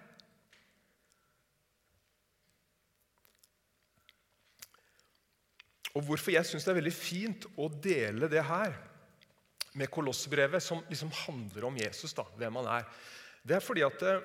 Og 5.98 6.06
Hvorfor 6.06 6.32
jeg 6.32 6.48
syns 6.48 6.64
det 6.64 6.72
er 6.72 6.80
veldig 6.80 6.96
fint 6.96 7.48
å 7.60 7.68
dele 7.84 8.30
det 8.32 8.46
her 8.48 8.78
med 9.76 9.92
Kolossbrevet, 9.92 10.64
som 10.64 10.80
liksom 10.88 11.12
handler 11.26 11.68
om 11.68 11.78
Jesus, 11.78 12.14
da, 12.16 12.24
hvem 12.40 12.62
han 12.62 12.70
er, 12.80 12.88
det 13.44 13.58
er 13.58 13.64
fordi 13.64 13.84
at 13.84 14.06
eh, 14.08 14.24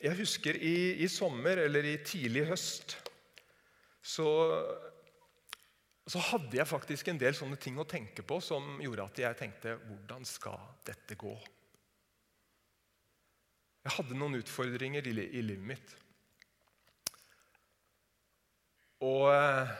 jeg 0.00 0.18
husker 0.20 0.56
i, 0.56 0.76
i 1.02 1.08
sommer, 1.10 1.64
eller 1.66 1.86
i 1.90 1.98
tidlig 2.06 2.46
høst, 2.48 2.96
så 4.02 4.28
så 6.10 6.18
hadde 6.32 6.58
jeg 6.58 6.66
faktisk 6.66 7.10
en 7.10 7.20
del 7.20 7.36
sånne 7.38 7.58
ting 7.60 7.76
å 7.78 7.86
tenke 7.86 8.24
på 8.26 8.40
som 8.42 8.80
gjorde 8.82 9.04
at 9.06 9.20
jeg 9.22 9.38
tenkte 9.38 9.76
hvordan 9.84 10.24
skal 10.26 10.58
dette 10.86 11.14
gå? 11.18 11.34
Jeg 13.84 13.94
hadde 13.94 14.16
noen 14.18 14.40
utfordringer 14.40 15.06
i, 15.06 15.12
i 15.38 15.42
livet 15.44 15.68
mitt. 15.70 15.92
Og, 19.06 19.30
eh, 19.32 19.70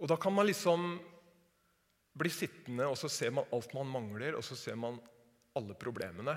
og, 0.00 0.08
da 0.10 0.16
kan 0.18 0.34
man 0.34 0.48
liksom 0.48 0.88
bli 2.16 2.32
sittende, 2.32 2.88
og 2.88 2.96
så 2.98 3.10
ser 3.12 3.36
man 3.36 3.46
alt 3.54 3.76
man 3.76 3.92
mangler, 3.92 4.38
og 4.38 4.44
så 4.46 4.56
ser 4.58 4.78
man 4.80 4.96
alle 5.56 5.76
problemene. 5.78 6.34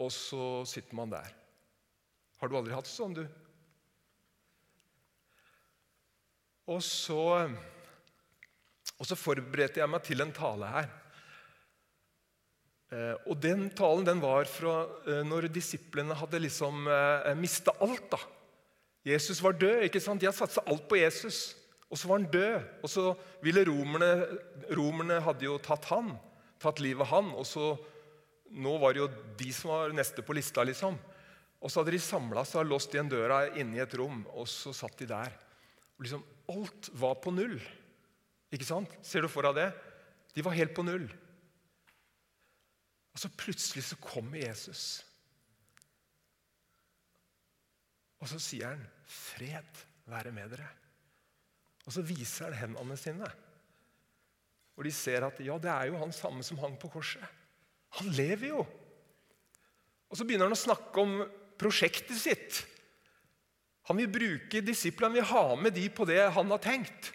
Og 0.00 0.12
så 0.14 0.66
sitter 0.68 1.00
man 1.00 1.16
der. 1.16 1.32
Har 2.40 2.48
du 2.48 2.60
aldri 2.60 2.76
hatt 2.76 2.88
sånn, 2.88 3.16
du? 3.16 3.24
Og 6.68 6.82
så, 6.84 7.48
og 8.98 9.08
så 9.08 9.16
forberedte 9.18 9.80
jeg 9.80 9.90
meg 9.90 10.04
til 10.06 10.24
en 10.24 10.34
tale 10.34 10.72
her. 10.74 10.90
Eh, 12.90 13.14
og 13.30 13.38
Den 13.38 13.68
talen 13.70 14.06
den 14.06 14.20
var 14.22 14.48
fra 14.50 14.82
eh, 15.06 15.22
når 15.26 15.48
disiplene 15.54 16.16
hadde 16.18 16.42
liksom 16.42 16.88
eh, 16.90 17.32
mista 17.38 17.74
alt. 17.80 18.10
da. 18.10 18.20
Jesus 19.06 19.42
var 19.42 19.52
død. 19.52 19.86
ikke 19.86 20.02
sant? 20.02 20.20
De 20.20 20.26
hadde 20.26 20.38
satsa 20.38 20.64
alt 20.66 20.88
på 20.88 20.98
Jesus, 20.98 21.54
og 21.88 21.98
så 21.98 22.08
var 22.08 22.18
han 22.18 22.30
død. 22.30 22.66
Og 22.82 22.90
så 22.90 23.06
ville 23.42 23.64
romerne 23.64 24.10
Romerne 24.70 25.20
hadde 25.24 25.48
jo 25.48 25.56
tatt 25.58 25.88
han, 25.90 26.12
tatt 26.62 26.82
livet 26.82 27.06
av 27.06 27.14
han. 27.14 27.32
Og 27.34 27.46
så 27.46 27.72
nå 28.50 28.76
var 28.82 28.94
det 28.94 29.04
jo 29.04 29.08
de 29.38 29.52
som 29.54 29.70
var 29.72 29.94
neste 29.94 30.22
på 30.26 30.34
lista, 30.34 30.62
liksom. 30.66 30.98
Og 31.60 31.70
så 31.70 31.80
hadde 31.80 31.94
de 31.94 32.02
samla 32.02 32.42
seg 32.48 32.64
og 32.64 32.70
låst 32.72 32.94
igjen 32.94 33.10
døra 33.10 33.44
inne 33.52 33.78
i 33.78 33.82
et 33.84 33.94
rom, 33.98 34.22
og 34.34 34.48
så 34.48 34.72
satt 34.74 34.98
de 34.98 35.08
der. 35.10 35.34
Og 35.98 36.06
liksom 36.06 36.22
Alt 36.50 36.90
var 36.98 37.18
på 37.22 37.32
null. 37.34 37.58
Ikke 38.50 38.66
sant? 38.66 38.92
Ser 39.06 39.24
du 39.24 39.30
for 39.30 39.46
deg 39.46 39.58
det? 39.60 39.68
De 40.34 40.44
var 40.46 40.56
helt 40.56 40.74
på 40.74 40.84
null. 40.86 41.06
Og 43.10 43.22
så 43.22 43.30
plutselig 43.34 43.84
så 43.86 43.98
kommer 44.02 44.42
Jesus. 44.42 45.02
Og 48.20 48.28
så 48.28 48.38
sier 48.42 48.74
han, 48.74 48.82
'Fred 49.06 49.84
være 50.06 50.32
med 50.32 50.52
dere'. 50.52 50.74
Og 51.86 51.94
så 51.94 52.02
viser 52.04 52.50
han 52.50 52.58
hendene 52.60 52.96
sine. 52.96 53.30
Og 54.76 54.84
de 54.84 54.92
ser 54.92 55.24
at 55.26 55.40
ja, 55.40 55.56
det 55.58 55.70
er 55.70 55.90
jo 55.90 55.98
han 55.98 56.12
samme 56.12 56.44
som 56.46 56.58
hang 56.58 56.76
på 56.78 56.88
korset. 56.88 57.24
Han 57.98 58.12
lever 58.14 58.52
jo. 58.52 58.66
Og 60.10 60.18
så 60.18 60.24
begynner 60.24 60.48
han 60.48 60.56
å 60.56 60.60
snakke 60.60 61.02
om 61.02 61.24
prosjektet 61.60 62.18
sitt. 62.18 62.60
Han 63.90 63.98
vil 63.98 64.12
bruke 64.12 64.62
disiplene, 64.62 65.18
vil 65.18 65.26
ha 65.32 65.44
med 65.58 65.74
de 65.74 65.88
på 65.90 66.06
det 66.06 66.22
han 66.30 66.52
har 66.54 66.62
tenkt. 66.62 67.10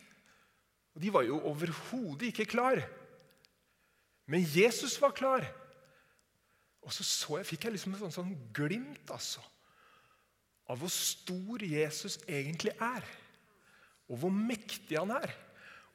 Og 0.92 1.00
De 1.04 1.12
var 1.12 1.24
jo 1.24 1.40
overhodet 1.48 2.34
ikke 2.34 2.50
klar. 2.52 2.82
Men 4.28 4.44
Jesus 4.44 4.98
var 5.00 5.16
klar. 5.16 5.46
Og 6.86 6.92
så, 6.94 7.06
så 7.08 7.40
jeg, 7.40 7.48
fikk 7.50 7.66
jeg 7.66 7.76
liksom 7.78 7.96
et 7.96 8.04
sånn, 8.04 8.14
sånn 8.14 8.36
glimt 8.54 9.10
altså, 9.14 9.42
av 10.70 10.82
hvor 10.82 10.92
stor 10.92 11.64
Jesus 11.66 12.20
egentlig 12.28 12.76
er. 12.76 13.08
Og 14.12 14.20
hvor 14.22 14.34
mektig 14.36 15.00
han 15.00 15.16
er. 15.16 15.32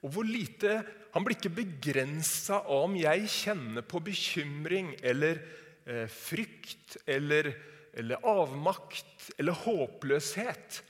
Og 0.00 0.14
hvor 0.14 0.25
lite 0.25 0.80
Han 1.12 1.25
blir 1.26 1.34
ikke 1.34 1.50
begrensa 1.50 2.60
om 2.70 2.92
jeg 2.94 3.25
kjenner 3.26 3.82
på 3.82 3.99
bekymring 4.06 4.92
eller 5.02 5.40
eh, 5.82 6.06
frykt 6.06 7.00
eller, 7.02 7.50
eller, 7.99 8.23
avmakt 8.26 9.30
eller 9.38 9.56
håpløshet. 9.64 10.80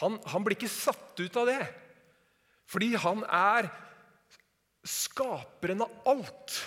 Han, 0.00 0.18
han 0.32 0.44
blir 0.46 0.56
ikke 0.56 0.72
satt 0.72 1.20
ut 1.20 1.38
av 1.40 1.48
det. 1.50 1.62
Fordi 2.70 2.92
han 3.02 3.24
er 3.26 3.70
skaperen 4.86 5.82
av 5.84 6.10
alt. 6.12 6.58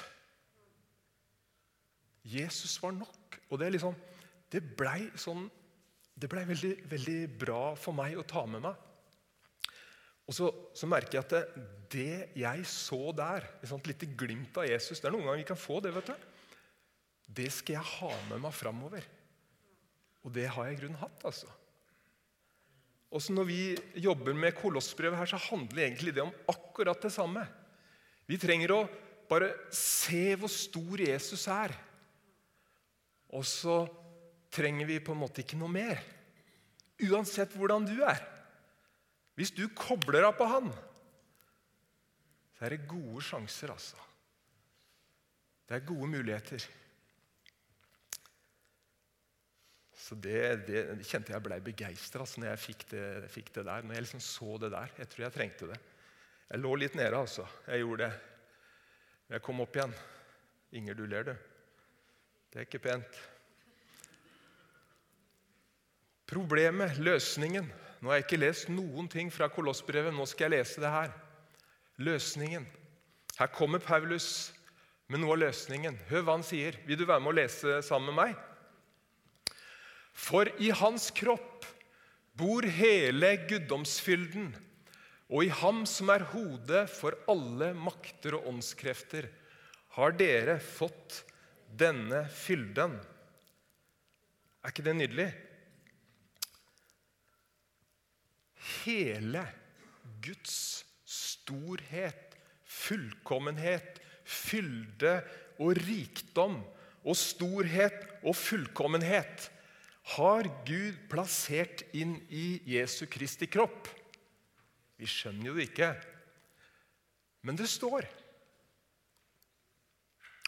Jesus 2.28 2.76
var 2.84 2.96
nok. 2.96 3.40
Og 3.50 3.60
det, 3.62 3.72
liksom, 3.76 3.96
det 4.52 4.64
blei 4.78 5.08
sånn, 5.20 5.46
ble 6.14 6.46
veldig, 6.50 6.74
veldig 6.92 7.20
bra 7.40 7.64
for 7.80 7.96
meg 7.98 8.18
å 8.20 8.28
ta 8.28 8.46
med 8.50 8.64
meg. 8.66 8.90
Og 10.24 10.36
så, 10.36 10.48
så 10.76 10.88
merker 10.88 11.18
jeg 11.18 11.26
at 11.26 11.34
det, 11.34 11.64
det, 11.94 12.12
jeg 12.40 12.68
så 12.70 13.12
der, 13.16 13.48
et 13.64 13.90
lite 13.90 14.08
glimt 14.18 14.56
av 14.58 14.66
Jesus 14.70 15.02
Det 15.02 15.10
er 15.10 15.14
noen 15.14 15.28
ganger 15.28 15.42
vi 15.42 15.50
kan 15.50 15.60
få 15.60 15.82
det. 15.84 15.92
vet 15.96 16.14
du. 16.14 16.30
Det 17.28 17.50
skal 17.52 17.80
jeg 17.80 17.92
ha 17.98 18.14
med 18.30 18.44
meg 18.46 18.56
framover. 18.56 19.06
Og 20.24 20.32
det 20.36 20.48
har 20.50 20.68
jeg 20.68 20.78
i 20.78 20.82
grunnen 20.82 21.02
hatt. 21.02 21.26
altså. 21.28 21.50
Også 23.14 23.34
når 23.36 23.46
vi 23.46 23.62
jobber 24.02 24.34
med 24.34 24.56
kolossbrevet, 24.58 25.20
her, 25.20 25.30
så 25.30 25.42
handler 25.52 25.86
egentlig 25.86 26.16
det 26.16 26.24
om 26.24 26.34
akkurat 26.50 27.02
det 27.04 27.12
samme. 27.14 27.44
Vi 28.26 28.40
trenger 28.42 28.74
å 28.74 28.84
bare 29.30 29.52
se 29.74 30.34
hvor 30.40 30.52
stor 30.52 31.04
Jesus 31.04 31.46
er. 31.52 31.76
Og 33.34 33.46
så 33.46 33.84
trenger 34.54 34.90
vi 34.90 35.02
på 35.04 35.14
en 35.14 35.22
måte 35.22 35.44
ikke 35.44 35.60
noe 35.60 35.72
mer. 35.74 36.02
Uansett 37.04 37.54
hvordan 37.58 37.86
du 37.90 37.98
er. 38.06 38.22
Hvis 39.38 39.54
du 39.54 39.66
kobler 39.74 40.28
av 40.28 40.36
på 40.38 40.48
han, 40.50 40.70
så 42.54 42.66
er 42.66 42.76
det 42.76 42.90
gode 42.90 43.22
sjanser, 43.26 43.74
altså. 43.74 43.98
Det 45.68 45.80
er 45.80 45.88
gode 45.88 46.10
muligheter. 46.12 46.66
Så 50.04 50.18
det, 50.20 50.40
det 50.68 50.80
kjente 51.08 51.32
jeg 51.32 51.44
blei 51.46 51.62
begeistra 51.64 52.26
altså, 52.26 52.42
når 52.42 52.50
jeg 52.50 52.60
fikk 52.60 52.82
det, 52.92 53.06
fikk 53.32 53.54
det, 53.56 53.64
der. 53.70 53.86
Når 53.88 53.96
jeg 53.96 54.04
liksom 54.04 54.24
så 54.26 54.58
det 54.60 54.74
der. 54.74 54.96
Jeg 55.00 55.12
tror 55.14 55.24
jeg 55.24 55.36
trengte 55.38 55.70
det. 55.70 55.78
Jeg 56.50 56.60
lå 56.60 56.74
litt 56.76 56.98
nede, 57.00 57.16
altså. 57.16 57.46
Jeg 57.70 57.86
gjorde 57.86 58.10
det. 58.10 58.18
Jeg 59.32 59.46
kom 59.46 59.64
opp 59.64 59.80
igjen. 59.80 59.96
Inger, 60.76 61.00
du 61.00 61.06
ler, 61.08 61.30
du. 61.30 61.34
Det 62.52 62.60
er 62.60 62.68
ikke 62.68 62.84
pent. 62.84 63.24
Problemet, 66.34 67.00
løsningen 67.04 67.72
Nå 68.04 68.12
har 68.12 68.20
jeg 68.20 68.26
ikke 68.26 68.42
lest 68.42 68.68
noen 68.68 69.06
ting 69.08 69.30
fra 69.32 69.48
Kolossbrevet. 69.48 70.12
Nå 70.12 70.26
skal 70.28 70.50
jeg 70.50 70.58
lese 70.58 70.82
det 70.84 70.90
her. 70.92 71.14
Løsningen. 72.04 72.66
Her 73.38 73.48
kommer 73.56 73.80
Paulus 73.80 74.52
med 75.08 75.24
noe 75.24 75.38
av 75.38 75.46
løsningen. 75.46 75.96
Hør 76.10 76.26
hva 76.28 76.36
han 76.36 76.44
sier. 76.44 76.76
Vil 76.84 77.00
du 77.00 77.06
være 77.08 77.24
med 77.24 77.32
å 77.32 77.38
lese 77.38 77.80
sammen 77.88 78.12
med 78.12 78.20
meg? 78.20 78.42
For 80.14 80.50
i 80.62 80.70
hans 80.74 81.10
kropp 81.18 81.66
bor 82.38 82.66
hele 82.66 83.34
guddomsfylden, 83.50 84.52
og 85.34 85.46
i 85.46 85.54
ham 85.62 85.84
som 85.90 86.12
er 86.14 86.26
hodet 86.34 86.86
for 86.94 87.18
alle 87.30 87.72
makter 87.78 88.38
og 88.38 88.52
åndskrefter, 88.54 89.30
har 89.98 90.14
dere 90.18 90.60
fått 90.62 91.22
denne 91.78 92.24
fylden. 92.34 93.00
Er 94.64 94.72
ikke 94.74 94.86
det 94.86 94.96
nydelig? 94.98 95.32
hele 98.84 99.44
Guds 100.24 100.86
storhet, 101.08 102.36
fullkommenhet, 102.64 104.00
fylde 104.24 105.18
og 105.62 105.76
rikdom 105.84 106.62
og 107.04 107.18
storhet 107.20 107.98
og 108.24 108.36
fullkommenhet 108.40 109.50
har 110.04 110.50
Gud 110.68 110.98
plassert 111.12 111.86
inn 111.96 112.18
i 112.28 112.60
Jesu 112.74 113.06
Kristi 113.12 113.48
kropp. 113.48 113.88
Vi 115.00 115.08
skjønner 115.10 115.50
jo 115.50 115.56
det 115.58 115.70
ikke, 115.70 115.94
men 117.44 117.58
det 117.60 117.70
står. 117.72 118.08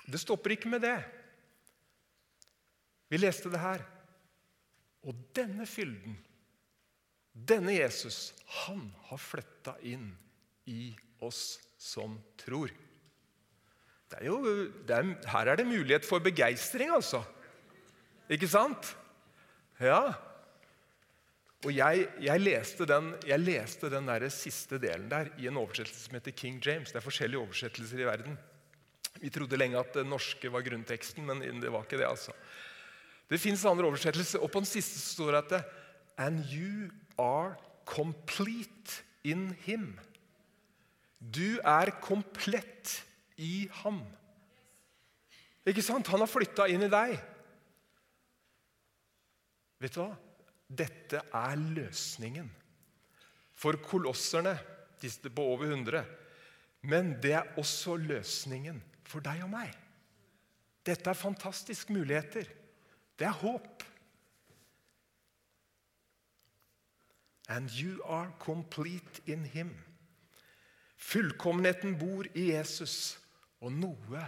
Det 0.06 0.22
stopper 0.22 0.54
ikke 0.56 0.70
med 0.72 0.84
det. 0.86 0.98
Vi 3.10 3.20
leste 3.20 3.50
det 3.52 3.62
her. 3.62 3.82
Og 5.06 5.18
denne 5.38 5.68
fylden 5.70 6.18
denne 7.36 7.74
Jesus 7.76 8.32
han 8.64 8.88
har 9.10 9.20
flytta 9.20 9.76
inn 9.84 10.08
i 10.72 10.94
oss 11.20 11.58
som 11.78 12.16
tror. 12.40 12.72
Er 14.16 14.30
jo, 14.30 14.38
det 14.88 14.96
er, 14.96 15.10
her 15.28 15.50
er 15.52 15.60
det 15.60 15.66
mulighet 15.68 16.06
for 16.08 16.24
begeistring, 16.24 16.94
altså. 16.96 17.20
Ikke 18.32 18.48
sant? 18.48 18.94
Ja. 19.82 20.16
Og 21.66 21.72
jeg, 21.74 22.06
jeg, 22.22 22.42
leste 22.44 22.86
den, 22.88 23.14
jeg 23.26 23.42
leste 23.42 23.90
den 23.90 24.08
der 24.10 24.28
siste 24.34 24.78
delen 24.82 25.08
der 25.10 25.32
i 25.42 25.48
en 25.50 25.58
oversettelse 25.58 26.06
som 26.06 26.18
heter 26.18 26.36
King 26.38 26.60
James. 26.62 26.92
Det 26.94 27.00
er 27.02 27.06
forskjellige 27.06 27.42
oversettelser 27.42 28.04
i 28.04 28.08
verden. 28.08 28.38
Vi 29.22 29.32
trodde 29.34 29.58
lenge 29.58 29.80
at 29.80 29.96
den 29.96 30.12
norske 30.12 30.52
var 30.52 30.66
grunnteksten, 30.66 31.26
men 31.26 31.42
det 31.62 31.72
var 31.72 31.88
ikke 31.88 31.98
det. 31.98 32.08
altså. 32.08 32.36
Det 33.30 33.42
fins 33.42 33.66
andre 33.66 33.88
oversettelser, 33.88 34.44
og 34.44 34.52
på 34.52 34.62
den 34.62 34.70
siste 34.70 35.00
står 35.00 35.32
det 35.32 35.42
at 35.44 35.54
det, 35.56 35.64
And 36.18 36.46
you 36.48 36.92
are 37.20 37.56
complete 37.86 39.04
in 39.24 39.56
him. 39.66 40.00
Du 41.20 41.60
er 41.64 41.92
komplett 42.02 43.02
i 43.38 43.68
ham. 43.82 44.00
Ikke 45.66 45.82
sant? 45.82 46.08
Han 46.08 46.22
har 46.22 46.30
flytta 46.30 46.70
inn 46.72 46.86
i 46.86 46.92
deg. 46.92 47.18
Vet 49.82 49.96
du 49.96 50.02
hva? 50.02 50.14
Dette 50.66 51.22
er 51.36 51.58
løsningen 51.62 52.48
for 53.56 53.78
kolosserne, 53.86 54.56
disse 55.02 55.30
på 55.30 55.44
over 55.54 55.70
100. 55.70 56.04
Men 56.90 57.16
det 57.22 57.34
er 57.38 57.58
også 57.60 57.96
løsningen 58.02 58.82
for 59.06 59.24
deg 59.26 59.44
og 59.46 59.52
meg. 59.54 59.74
Dette 60.86 61.10
er 61.10 61.18
fantastiske 61.18 61.94
muligheter. 61.94 62.50
Det 63.18 63.28
er 63.28 63.38
håp. 63.42 63.84
And 67.48 67.70
you 67.70 68.02
are 68.06 68.32
complete 68.40 69.22
in 69.26 69.46
him. 69.46 69.76
Fullkommenheten 70.98 71.98
bor 72.00 72.26
i 72.34 72.50
Jesus, 72.52 73.20
og 73.62 73.74
noe 73.74 74.24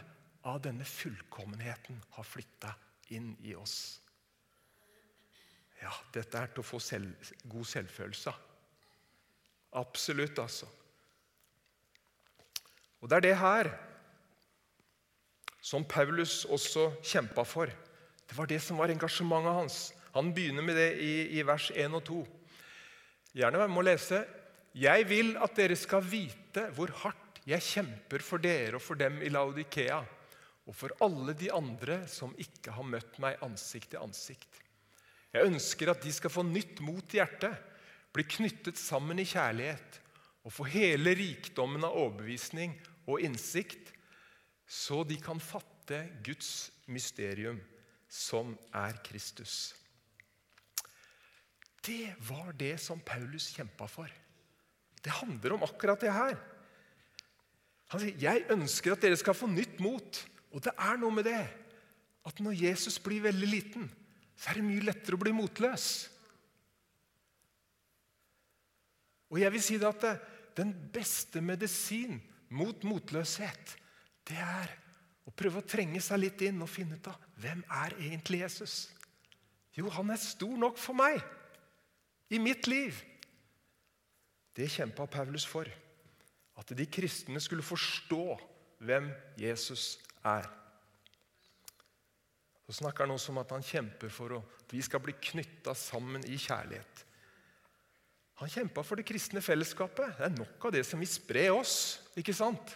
av 0.45 0.59
denne 0.65 0.85
fullkommenheten 0.85 1.97
har 2.13 2.27
flytta 2.27 2.75
inn 3.13 3.33
i 3.41 3.55
oss. 3.57 3.97
Ja, 5.81 5.93
dette 6.13 6.39
er 6.41 6.51
til 6.51 6.63
å 6.63 6.67
få 6.67 6.79
selv, 6.81 7.13
god 7.45 7.67
selvfølelse 7.69 8.33
av. 8.33 8.43
Absolutt, 9.77 10.39
altså. 10.41 10.69
Og 13.01 13.09
det 13.09 13.17
er 13.17 13.25
det 13.27 13.35
her 13.37 13.69
som 15.61 15.85
Paulus 15.85 16.45
også 16.49 16.89
kjempa 17.05 17.43
for. 17.45 17.69
Det 18.27 18.35
var 18.37 18.49
det 18.49 18.59
som 18.63 18.79
var 18.79 18.91
engasjementet 18.91 19.57
hans. 19.59 19.77
Han 20.15 20.31
begynner 20.33 20.65
med 20.65 20.79
det 20.79 20.89
i, 21.03 21.13
i 21.37 21.43
vers 21.45 21.69
1 21.75 21.93
og 21.99 22.03
2. 22.07 22.19
Gjerne 23.37 23.61
være 23.61 23.73
med 23.73 23.83
å 23.83 23.87
lese. 23.89 24.21
Jeg 24.77 25.07
vil 25.09 25.35
at 25.41 25.55
dere 25.57 25.77
skal 25.77 26.05
vite 26.05 26.67
hvor 26.75 26.93
hardt 27.03 27.41
jeg 27.47 27.63
kjemper 27.63 28.23
for 28.25 28.43
dere 28.43 28.79
og 28.79 28.83
for 28.83 28.99
dem 28.99 29.21
i 29.23 29.29
Laudikea, 29.31 29.99
og 30.67 30.75
for 30.75 30.91
alle 31.05 31.35
de 31.37 31.47
andre 31.53 32.01
som 32.11 32.33
ikke 32.43 32.73
har 32.75 32.87
møtt 32.87 33.19
meg 33.23 33.39
ansikt 33.45 33.93
til 33.93 34.03
ansikt. 34.03 34.49
Jeg 35.33 35.49
ønsker 35.49 35.91
at 35.91 36.03
de 36.03 36.11
skal 36.13 36.31
få 36.33 36.43
nytt 36.47 36.79
mot 36.85 37.13
i 37.13 37.19
hjertet, 37.19 37.55
bli 38.15 38.25
knyttet 38.25 38.79
sammen 38.79 39.19
i 39.19 39.27
kjærlighet 39.27 39.99
og 40.47 40.53
få 40.55 40.67
hele 40.71 41.13
rikdommen 41.17 41.83
av 41.83 41.97
overbevisning 41.99 42.73
og 43.07 43.23
innsikt, 43.23 43.91
så 44.67 45.03
de 45.07 45.17
kan 45.21 45.39
fatte 45.43 45.99
Guds 46.23 46.69
mysterium, 46.91 47.59
som 48.07 48.53
er 48.75 48.95
Kristus. 49.03 49.75
Det 51.83 52.15
var 52.27 52.53
det 52.59 52.75
som 52.83 52.99
Paulus 53.03 53.49
kjempa 53.55 53.87
for. 53.91 54.11
Det 55.03 55.13
handler 55.21 55.55
om 55.55 55.63
akkurat 55.67 56.01
det 56.03 56.11
her. 56.11 56.35
Han 57.87 58.01
sier, 58.01 58.17
'Jeg 58.19 58.45
ønsker 58.51 58.91
at 58.91 59.01
dere 59.01 59.15
skal 59.15 59.33
få 59.33 59.47
nytt 59.47 59.79
mot.' 59.79 60.25
Og 60.51 60.63
det 60.63 60.73
er 60.79 60.97
noe 60.97 61.11
med 61.11 61.23
det 61.27 61.47
at 62.25 62.39
når 62.39 62.55
Jesus 62.55 62.99
blir 62.99 63.21
veldig 63.21 63.47
liten, 63.47 63.91
så 64.37 64.51
er 64.51 64.59
det 64.59 64.67
mye 64.67 64.85
lettere 64.85 65.17
å 65.17 65.21
bli 65.21 65.33
motløs. 65.35 65.87
Og 69.33 69.41
jeg 69.41 69.51
vil 69.53 69.63
si 69.63 69.77
det 69.81 69.89
at 69.89 70.05
den 70.57 70.71
beste 70.93 71.41
medisin 71.43 72.19
mot 72.53 72.85
motløshet, 72.87 73.73
det 74.27 74.37
er 74.39 74.71
å 75.27 75.33
prøve 75.35 75.61
å 75.61 75.67
trenge 75.67 75.99
seg 76.03 76.21
litt 76.21 76.43
inn 76.47 76.61
og 76.63 76.71
finne 76.71 76.99
ut 76.99 77.09
av 77.11 77.25
hvem 77.41 77.63
er 77.83 77.97
egentlig 77.97 78.43
Jesus. 78.45 78.77
Jo, 79.75 79.89
han 79.93 80.13
er 80.13 80.21
stor 80.21 80.55
nok 80.57 80.79
for 80.81 80.97
meg 80.97 81.19
i 82.33 82.39
mitt 82.41 82.69
liv. 82.69 82.95
Det 84.57 84.69
kjempa 84.73 85.05
Paulus 85.11 85.45
for. 85.45 85.67
At 86.57 86.71
de 86.73 86.87
kristne 86.89 87.41
skulle 87.43 87.65
forstå 87.65 88.23
hvem 88.87 89.11
Jesus 89.37 89.97
er. 90.25 90.47
Så 92.67 92.81
snakker 92.81 93.05
han 93.05 93.15
også 93.15 93.31
om 93.31 93.39
at 93.39 93.51
han 93.55 93.63
kjemper 93.63 94.11
for 94.11 94.41
at 94.41 94.73
vi 94.75 94.81
skal 94.83 94.99
bli 94.99 95.15
knytta 95.29 95.71
sammen 95.77 96.25
i 96.27 96.35
kjærlighet. 96.35 97.03
Han 98.41 98.51
kjempa 98.51 98.83
for 98.85 98.99
det 98.99 99.07
kristne 99.07 99.41
fellesskapet. 99.41 100.17
Det 100.17 100.27
er 100.27 100.35
nok 100.35 100.67
av 100.67 100.75
det 100.75 100.83
som 100.85 100.99
vil 101.01 101.09
spre 101.09 101.47
oss. 101.55 102.03
ikke 102.19 102.35
sant? 102.35 102.75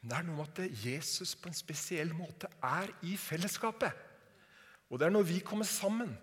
Men 0.00 0.10
det 0.10 0.16
er 0.16 0.26
noe 0.26 0.40
med 0.40 0.62
at 0.64 0.80
Jesus 0.84 1.36
på 1.38 1.50
en 1.50 1.56
spesiell 1.56 2.10
måte 2.16 2.48
er 2.64 2.90
i 3.06 3.14
fellesskapet. 3.20 3.92
Og 4.90 4.98
det 4.98 5.06
er 5.06 5.14
når 5.14 5.28
vi 5.28 5.38
kommer 5.44 5.68
sammen, 5.68 6.16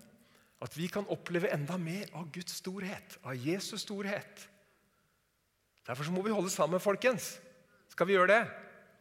at 0.62 0.76
vi 0.78 0.86
kan 0.90 1.08
oppleve 1.10 1.50
enda 1.54 1.78
mer 1.80 2.10
av 2.14 2.28
Guds 2.34 2.58
storhet, 2.60 3.16
av 3.24 3.34
Jesus 3.38 3.86
storhet. 3.86 4.48
Derfor 5.86 6.10
må 6.14 6.22
vi 6.22 6.34
holde 6.34 6.50
sammen, 6.50 6.82
folkens. 6.82 7.36
Skal 7.90 8.06
vi 8.06 8.14
gjøre 8.14 8.30
det? 8.30 8.42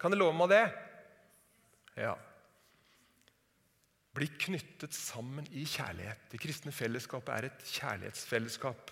Kan 0.01 0.13
dere 0.13 0.23
love 0.23 0.37
meg 0.37 0.49
det? 0.49 0.65
Ja. 2.01 2.15
Bli 4.11 4.27
knyttet 4.27 4.93
sammen 4.95 5.45
i 5.55 5.63
kjærlighet. 5.63 6.25
Det 6.31 6.39
kristne 6.41 6.73
fellesskapet 6.75 7.31
er 7.35 7.47
et 7.47 7.63
kjærlighetsfellesskap. 7.77 8.91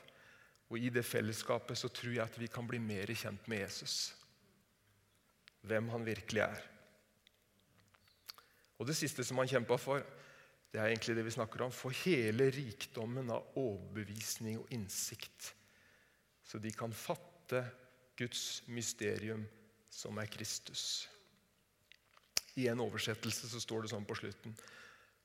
Og 0.69 0.77
i 0.79 0.91
det 0.93 1.03
fellesskapet 1.05 1.77
så 1.77 1.89
tror 1.91 2.13
jeg 2.13 2.23
at 2.23 2.39
vi 2.39 2.47
kan 2.51 2.67
bli 2.67 2.79
mer 2.79 3.11
kjent 3.11 3.47
med 3.51 3.65
Jesus. 3.65 4.13
Hvem 5.67 5.89
han 5.91 6.05
virkelig 6.07 6.45
er. 6.45 6.63
Og 8.79 8.87
det 8.87 8.95
siste 8.95 9.25
som 9.27 9.41
han 9.41 9.49
kjempa 9.51 9.75
for, 9.81 10.05
det 10.71 10.79
er 10.79 10.87
egentlig 10.87 11.17
det 11.17 11.25
vi 11.25 11.35
snakker 11.35 11.65
om. 11.65 11.73
For 11.75 11.91
hele 12.05 12.47
rikdommen 12.53 13.31
av 13.33 13.57
overbevisning 13.59 14.61
og 14.61 14.71
innsikt. 14.71 15.53
Så 16.45 16.61
de 16.63 16.71
kan 16.71 16.93
fatte 16.95 17.65
Guds 18.17 18.61
mysterium, 18.67 19.43
som 19.89 20.17
er 20.21 20.29
Kristus. 20.31 21.09
I 22.55 22.67
en 22.69 22.81
oversettelse 22.83 23.49
så 23.49 23.59
står 23.61 23.83
det 23.83 23.91
sånn 23.91 24.07
på 24.07 24.17
slutten. 24.19 24.55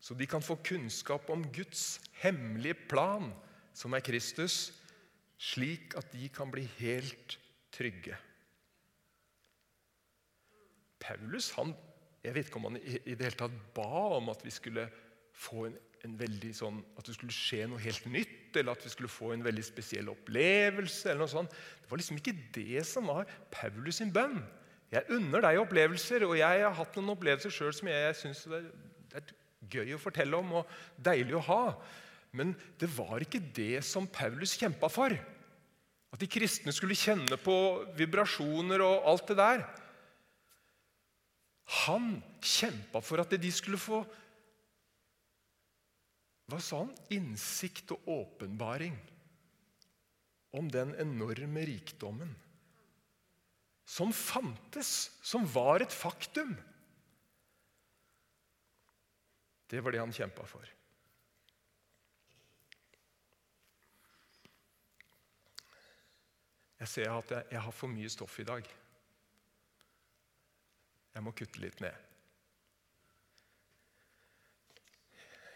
Så 0.05 0.13
de 0.13 0.27
kan 0.29 0.45
få 0.45 0.59
kunnskap 0.61 1.31
om 1.33 1.47
Guds 1.49 1.97
hemmelige 2.21 2.77
plan, 2.91 3.31
som 3.73 3.97
er 3.97 4.05
Kristus, 4.05 4.75
slik 5.41 5.97
at 5.97 6.13
de 6.13 6.29
kan 6.29 6.51
bli 6.53 6.67
helt 6.77 7.39
trygge. 7.73 8.19
Paulus 11.01 11.51
han, 11.57 11.73
jeg 12.25 12.37
vet 12.37 12.49
ikke 12.49 12.61
om 12.61 12.69
han 12.69 12.79
i 12.85 13.17
det 13.17 13.27
hele 13.27 13.41
tatt 13.41 13.57
ba 13.77 14.19
om 14.19 14.29
at 14.33 14.45
vi 14.45 14.53
skulle 14.53 14.87
få 15.35 15.67
en, 15.71 15.81
en 16.05 16.21
veldig 16.21 16.53
sånn, 16.57 16.85
at 17.01 17.09
det 17.09 17.17
skulle 17.17 17.35
skje 17.35 17.65
noe 17.69 17.81
helt 17.81 18.05
nytt, 18.13 18.55
eller 18.61 18.77
at 18.77 18.85
vi 18.85 18.93
skulle 18.93 19.13
få 19.13 19.33
en 19.33 19.45
veldig 19.45 19.65
spesiell 19.65 20.13
opplevelse. 20.13 21.11
eller 21.11 21.25
noe 21.25 21.33
sånt. 21.33 21.57
Det 21.81 21.91
var 21.91 22.01
liksom 22.01 22.21
ikke 22.21 22.39
det 22.55 22.85
som 22.89 23.09
var 23.09 23.29
Paulus 23.53 24.03
sin 24.03 24.13
bønn. 24.13 24.43
Jeg 24.93 25.09
unner 25.17 25.43
deg 25.49 25.65
opplevelser, 25.65 26.29
og 26.29 26.37
jeg 26.39 26.65
har 26.69 26.77
hatt 26.77 26.97
noen 27.01 27.17
opplevelser 27.17 27.53
sjøl 27.53 27.73
som 27.75 27.89
jeg 27.89 28.19
syns 28.21 28.45
er 28.53 28.69
gøy 29.71 29.95
å 29.95 30.01
fortelle 30.01 30.39
om 30.39 30.61
og 30.61 30.75
deilig 30.97 31.37
å 31.39 31.47
ha. 31.49 31.63
Men 32.35 32.53
det 32.81 32.91
var 32.97 33.23
ikke 33.23 33.43
det 33.55 33.85
som 33.87 34.09
Paulus 34.11 34.57
kjempa 34.59 34.91
for. 34.93 35.15
At 36.15 36.23
de 36.23 36.31
kristne 36.31 36.75
skulle 36.75 36.99
kjenne 36.99 37.39
på 37.43 37.57
vibrasjoner 37.99 38.83
og 38.85 39.09
alt 39.11 39.31
det 39.31 39.39
der. 39.39 39.65
Han 41.87 42.19
kjempa 42.45 43.01
for 43.03 43.23
at 43.23 43.33
de 43.41 43.51
skulle 43.55 43.81
få 43.81 44.05
hva 46.45 46.59
sa 46.61 46.83
han? 46.83 46.91
Innsikt 47.15 47.95
og 47.95 48.09
åpenbaring 48.19 48.97
om 50.55 50.69
den 50.71 50.93
enorme 51.01 51.65
rikdommen 51.67 52.35
som 53.85 54.13
fantes, 54.17 55.13
som 55.25 55.45
var 55.53 55.83
et 55.85 55.93
faktum. 55.93 56.55
Det 59.67 59.81
var 59.81 59.93
det 59.93 60.03
han 60.03 60.13
kjempa 60.13 60.47
for. 60.47 60.71
Jeg 66.85 66.91
ser 66.91 67.13
at 67.15 67.31
jeg, 67.33 67.47
jeg 67.55 67.63
har 67.65 67.73
for 67.73 67.89
mye 67.89 68.11
stoff 68.13 68.35
i 68.43 68.49
dag. 68.49 68.67
Jeg 71.15 71.23
må 71.23 71.33
kutte 71.33 71.63
litt 71.63 71.79
ned. 71.81 71.95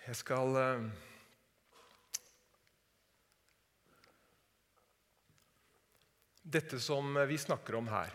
Jeg 0.09 0.17
skal 0.17 0.57
eh, 0.57 0.89
Dette 6.49 6.79
som 6.81 7.13
vi 7.29 7.37
snakker 7.37 7.77
om 7.77 7.91
her, 7.93 8.15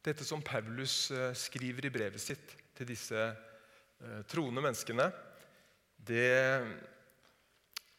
dette 0.00 0.24
som 0.24 0.40
Paulus 0.40 1.10
eh, 1.12 1.34
skriver 1.36 1.84
i 1.84 1.90
brevet 1.92 2.22
sitt 2.22 2.54
til 2.72 2.88
disse 2.88 3.26
eh, 3.26 4.22
troende 4.30 4.64
menneskene, 4.64 5.10
det, 6.04 6.34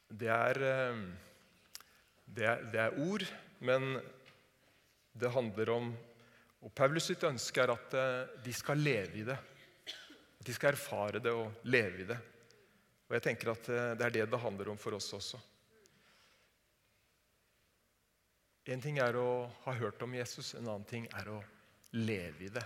det, 0.09 0.29
er, 0.29 0.61
det, 2.25 2.45
er, 2.45 2.67
det 2.73 2.83
er 2.83 2.99
ord, 3.05 3.25
men 3.65 3.95
det 5.15 5.33
handler 5.33 5.73
om 5.77 5.95
og 6.65 6.71
Paulus 6.73 7.11
sitt 7.11 7.21
ønske 7.27 7.61
er 7.61 7.75
at 7.75 7.91
de 8.41 8.53
skal 8.57 8.79
leve 8.81 9.19
i 9.21 9.25
det. 9.27 9.35
At 10.39 10.47
de 10.47 10.53
skal 10.55 10.73
erfare 10.73 11.19
det 11.21 11.29
og 11.29 11.59
leve 11.69 12.01
i 12.01 12.07
det. 12.09 12.17
Og 13.05 13.13
jeg 13.17 13.25
tenker 13.27 13.51
at 13.53 13.67
eh, 13.69 13.91
det 13.97 14.07
er 14.07 14.15
det 14.15 14.29
det 14.31 14.41
handler 14.41 14.71
om 14.73 14.79
for 14.81 14.97
oss 14.97 15.11
også. 15.13 15.39
En 18.73 18.81
ting 18.81 18.97
er 18.97 19.17
å 19.21 19.45
ha 19.67 19.75
hørt 19.77 20.01
om 20.01 20.15
Jesus, 20.17 20.55
en 20.57 20.65
annen 20.65 20.87
ting 20.89 21.05
er 21.13 21.29
å 21.29 21.37
leve 21.93 22.47
i 22.47 22.49
det. 22.55 22.63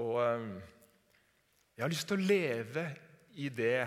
Og 0.00 0.16
eh, 0.22 0.46
jeg 1.76 1.84
har 1.84 1.92
lyst 1.92 2.08
til 2.08 2.16
å 2.16 2.28
leve 2.32 2.86
i 3.36 3.48
det 3.52 3.86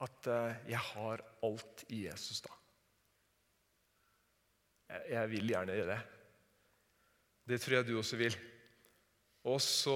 at 0.00 0.30
eh, 0.32 0.62
jeg 0.72 0.80
har 0.92 1.22
alt 1.46 1.84
i 1.92 2.04
Jesus, 2.06 2.40
da. 2.44 2.56
Jeg 5.06 5.30
vil 5.30 5.52
gjerne 5.52 5.76
gjøre 5.76 5.92
det. 5.92 6.00
Det 7.50 7.60
tror 7.62 7.76
jeg 7.76 7.86
du 7.86 7.92
også 7.98 8.18
vil. 8.18 8.36
Og 9.48 9.60
så, 9.62 9.94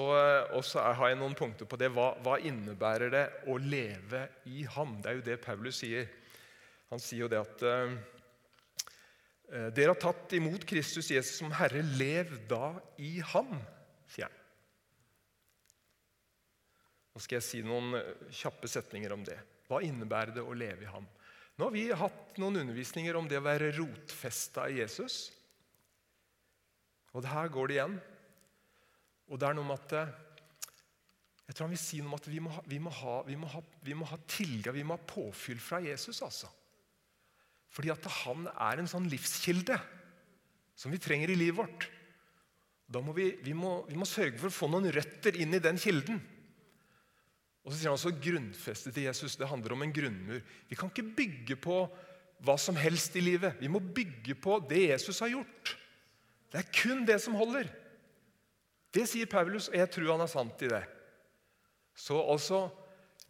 har 0.80 1.08
jeg 1.10 1.18
noen 1.20 1.34
punkter 1.36 1.68
på 1.68 1.78
det. 1.80 1.90
Hva, 1.92 2.12
hva, 2.24 2.38
innebærer 2.40 3.10
det 3.12 3.24
å 3.50 3.58
leve 3.60 4.22
i 4.48 4.62
ham? 4.76 4.96
Det 5.02 5.10
er 5.10 5.18
jo 5.18 5.26
det 5.26 5.40
Paulus 5.42 5.82
sier. 5.82 6.08
Han 6.92 7.02
sier 7.02 7.24
jo 7.24 7.30
det 7.32 7.42
at 7.42 7.64
uh, 7.66 7.92
dere 9.74 9.90
har 9.90 10.00
tatt 10.00 10.32
imot 10.38 10.64
Kristus 10.68 11.10
Jesus 11.12 11.42
som 11.42 11.52
Herre. 11.58 11.82
Lev 11.98 12.32
da 12.48 12.72
i 13.02 13.18
ham, 13.34 13.52
sier 14.14 14.30
han. 14.30 14.43
Nå 17.14 17.22
skal 17.22 17.38
jeg 17.38 17.46
si 17.46 17.60
noen 17.62 17.94
kjappe 18.34 18.68
setninger 18.70 19.12
om 19.14 19.22
det. 19.26 19.36
Hva 19.68 19.78
innebærer 19.86 20.34
det 20.34 20.42
å 20.42 20.56
leve 20.56 20.84
i 20.84 20.90
ham? 20.90 21.06
Nå 21.54 21.68
har 21.68 21.74
vi 21.74 21.84
hatt 21.94 22.40
noen 22.42 22.64
undervisninger 22.64 23.14
om 23.14 23.28
det 23.30 23.38
å 23.38 23.46
være 23.46 23.70
rotfesta 23.76 24.66
i 24.66 24.80
Jesus. 24.80 25.28
Og 27.14 27.22
det 27.22 27.30
her 27.30 27.52
går 27.54 27.70
det 27.70 27.78
igjen. 27.78 27.96
Og 29.30 29.38
det 29.38 29.46
er 29.46 29.56
noe 29.56 29.68
med 29.68 29.78
at 29.78 29.94
eh, 30.00 30.12
jeg 31.44 31.54
tror 31.54 31.68
han 31.68 31.74
vil 31.76 31.82
si 31.84 32.00
noe 32.02 32.10
om 32.10 32.18
at 32.18 32.26
vi 32.26 32.42
må, 32.42 32.50
ha, 32.50 32.64
vi 32.66 32.80
ha, 32.80 33.16
vi 33.22 33.38
må, 33.38 34.08
ha, 34.10 34.16
ha 34.16 34.20
tilgang, 34.26 34.74
vi 34.74 34.84
må 34.86 34.98
ha 34.98 35.08
påfyll 35.14 35.60
fra 35.62 35.78
Jesus. 35.84 36.18
altså. 36.26 36.50
Fordi 37.74 37.94
at 37.94 38.10
han 38.24 38.48
er 38.50 38.80
en 38.80 38.90
sånn 38.90 39.06
livskilde 39.12 39.78
som 40.74 40.90
vi 40.90 40.98
trenger 41.02 41.30
i 41.30 41.38
livet 41.38 41.60
vårt. 41.62 41.88
Da 42.90 43.00
må 43.04 43.14
vi, 43.16 43.30
vi, 43.44 43.54
må, 43.56 43.82
vi 43.86 43.98
må 43.98 44.08
sørge 44.08 44.40
for 44.40 44.50
å 44.50 44.58
få 44.58 44.68
noen 44.72 44.90
røtter 44.92 45.38
inn 45.40 45.54
i 45.54 45.62
den 45.62 45.78
kilden. 45.80 46.18
Og 47.64 47.72
så 47.72 47.78
sier 47.78 47.88
han 47.88 47.96
også 47.96 48.12
grunnfestet 48.20 48.98
i 49.00 49.06
Jesus. 49.06 49.38
Det 49.40 49.48
handler 49.48 49.72
om 49.72 49.84
en 49.86 49.94
grunnmur. 49.94 50.42
Vi 50.68 50.76
kan 50.76 50.90
ikke 50.92 51.14
bygge 51.16 51.56
på 51.56 51.78
hva 52.44 52.56
som 52.60 52.76
helst 52.76 53.16
i 53.16 53.22
livet. 53.24 53.56
Vi 53.60 53.70
må 53.72 53.80
bygge 53.80 54.36
på 54.36 54.58
det 54.68 54.82
Jesus 54.90 55.22
har 55.24 55.32
gjort. 55.32 55.72
Det 56.52 56.60
er 56.60 56.74
kun 56.76 57.06
det 57.08 57.16
som 57.24 57.36
holder. 57.38 57.70
Det 58.94 59.06
sier 59.10 59.26
Paulus, 59.26 59.70
og 59.72 59.78
jeg 59.80 59.90
tror 59.90 60.12
han 60.12 60.22
er 60.22 60.30
sant 60.30 60.60
i 60.62 60.70
det. 60.70 60.84
Så 61.96 62.18
altså 62.20 62.66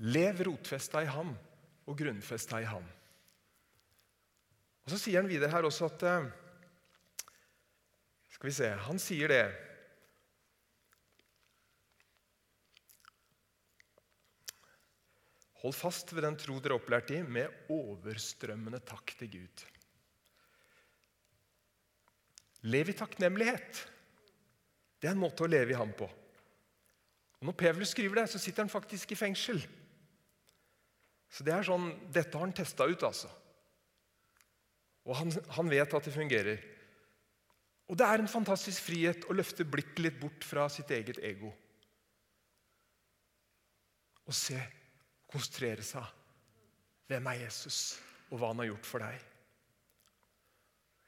lev 0.02 0.42
rotfesta 0.48 1.04
i 1.04 1.08
ham 1.08 1.30
og 1.86 1.96
grunnfesta 1.98 2.60
i 2.60 2.68
ham. 2.68 2.84
Og 4.84 4.92
Så 4.92 4.98
sier 5.00 5.22
han 5.22 5.30
videre 5.30 5.52
her 5.52 5.64
også 5.64 5.86
at 5.88 6.02
eh, 6.04 6.26
Skal 8.34 8.50
vi 8.50 8.52
se 8.52 8.68
Han 8.84 8.98
sier 9.00 9.32
det 9.32 9.44
Hold 15.64 15.76
fast 15.78 16.10
ved 16.12 16.26
den 16.26 16.36
tro 16.36 16.58
dere 16.60 16.74
er 16.74 16.76
opplært 16.76 17.10
i, 17.16 17.22
med 17.24 17.70
overstrømmende 17.72 18.82
takk 18.84 19.14
til 19.16 19.30
Gud. 19.32 19.62
Lev 22.68 22.90
i 22.92 22.96
takknemlighet. 22.96 23.80
Det 25.00 25.08
er 25.08 25.16
en 25.16 25.22
måte 25.22 25.46
å 25.46 25.48
leve 25.48 25.72
i 25.72 25.78
ham 25.78 25.94
på. 25.96 26.04
Og 27.40 27.48
Når 27.48 27.56
Pevlus 27.60 27.94
skriver 27.96 28.20
det, 28.20 28.26
så 28.32 28.40
sitter 28.40 28.66
han 28.66 28.72
faktisk 28.72 29.16
i 29.16 29.18
fengsel. 29.18 29.64
Så 31.32 31.44
det 31.48 31.56
er 31.56 31.64
sånn, 31.64 31.90
Dette 32.12 32.36
har 32.36 32.44
han 32.44 32.54
testa 32.56 32.84
ut, 32.84 33.08
altså. 33.08 33.32
Og 35.08 35.16
han, 35.16 35.32
han, 35.56 35.72
vet 35.72 35.96
at 35.96 36.06
det 36.08 36.12
fungerer. 36.12 36.60
Og 37.88 37.96
det 38.00 38.04
er 38.04 38.20
en 38.20 38.32
fantastisk 38.32 38.84
frihet 38.84 39.24
å 39.28 39.36
løfte 39.36 39.64
blikket 39.64 40.04
litt 40.04 40.20
bort 40.20 40.44
fra 40.44 40.68
sitt 40.72 40.92
eget 40.92 41.24
ego. 41.24 41.56
Og 44.28 44.36
se 44.36 44.60
konsentrere 45.34 45.84
seg. 45.84 46.04
Hvem 47.10 47.30
er 47.30 47.42
Jesus, 47.42 47.78
og 48.30 48.38
hva 48.40 48.52
han 48.52 48.62
har 48.62 48.70
gjort 48.70 48.88
for 48.88 49.04
deg? 49.04 49.30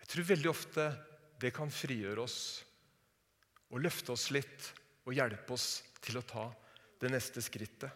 Jeg 0.03 0.11
tror 0.13 0.31
veldig 0.31 0.51
ofte 0.51 0.87
det 1.43 1.53
kan 1.55 1.73
frigjøre 1.73 2.23
oss 2.23 2.41
og 3.73 3.83
løfte 3.83 4.15
oss 4.15 4.29
litt 4.35 4.71
og 5.07 5.15
hjelpe 5.17 5.57
oss 5.57 5.81
til 6.05 6.19
å 6.21 6.25
ta 6.27 6.47
det 7.03 7.11
neste 7.13 7.43
skrittet. 7.45 7.91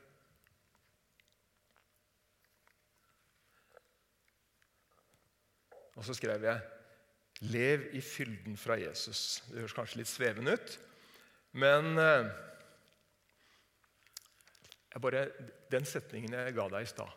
Og 5.97 6.07
så 6.07 6.17
skrev 6.17 6.47
jeg 6.47 6.61
'Lev 7.41 7.95
i 7.97 8.01
fylden 8.05 8.57
fra 8.57 8.77
Jesus'. 8.77 9.41
Det 9.49 9.63
høres 9.63 9.73
kanskje 9.73 10.03
litt 10.03 10.09
svevende 10.09 10.53
ut, 10.53 10.79
men 11.53 11.97
eh, 14.91 15.01
bare, 15.03 15.27
den 15.73 15.87
setningen 15.89 16.37
jeg 16.37 16.55
ga 16.57 16.69
deg 16.73 16.87
i 16.87 16.91
stad 16.91 17.17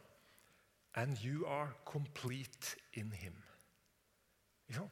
And 0.96 1.18
you 1.26 1.48
are 1.50 1.72
complete 1.90 2.76
in 2.94 3.10
him. 3.18 3.34
Ja, 4.70 4.84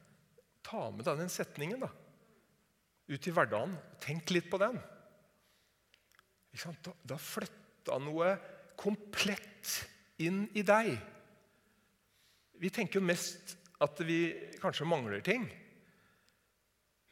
ta 0.66 0.88
med 0.90 1.06
deg 1.06 1.20
den 1.20 1.30
setningen 1.30 1.84
da, 1.84 1.92
ut 3.06 3.28
i 3.28 3.34
hverdagen. 3.34 3.76
Tenk 4.02 4.32
litt 4.34 4.48
på 4.50 4.58
den. 4.58 4.80
Da, 6.52 6.94
da 7.06 7.18
flytta 7.22 8.00
noe 8.02 8.34
komplett 8.74 9.76
inn 10.26 10.44
i 10.58 10.64
deg. 10.66 10.90
Vi 12.58 12.70
tenker 12.74 12.98
jo 12.98 13.06
mest 13.06 13.54
at 13.82 14.02
vi 14.06 14.24
kanskje 14.58 14.86
mangler 14.90 15.22
ting. 15.24 15.46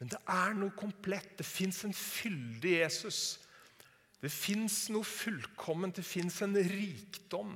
Men 0.00 0.11
det 0.11 0.20
er 0.35 0.54
noe 0.59 0.74
komplett. 0.74 1.37
Det 1.38 1.46
fins 1.46 1.83
en 1.87 1.94
fyldig 1.94 2.76
Jesus 2.80 3.22
det 4.20 4.30
fins 4.33 4.83
noe 4.92 5.06
fullkomment, 5.06 5.96
det 5.96 6.04
fins 6.04 6.40
en 6.44 6.56
rikdom. 6.56 7.54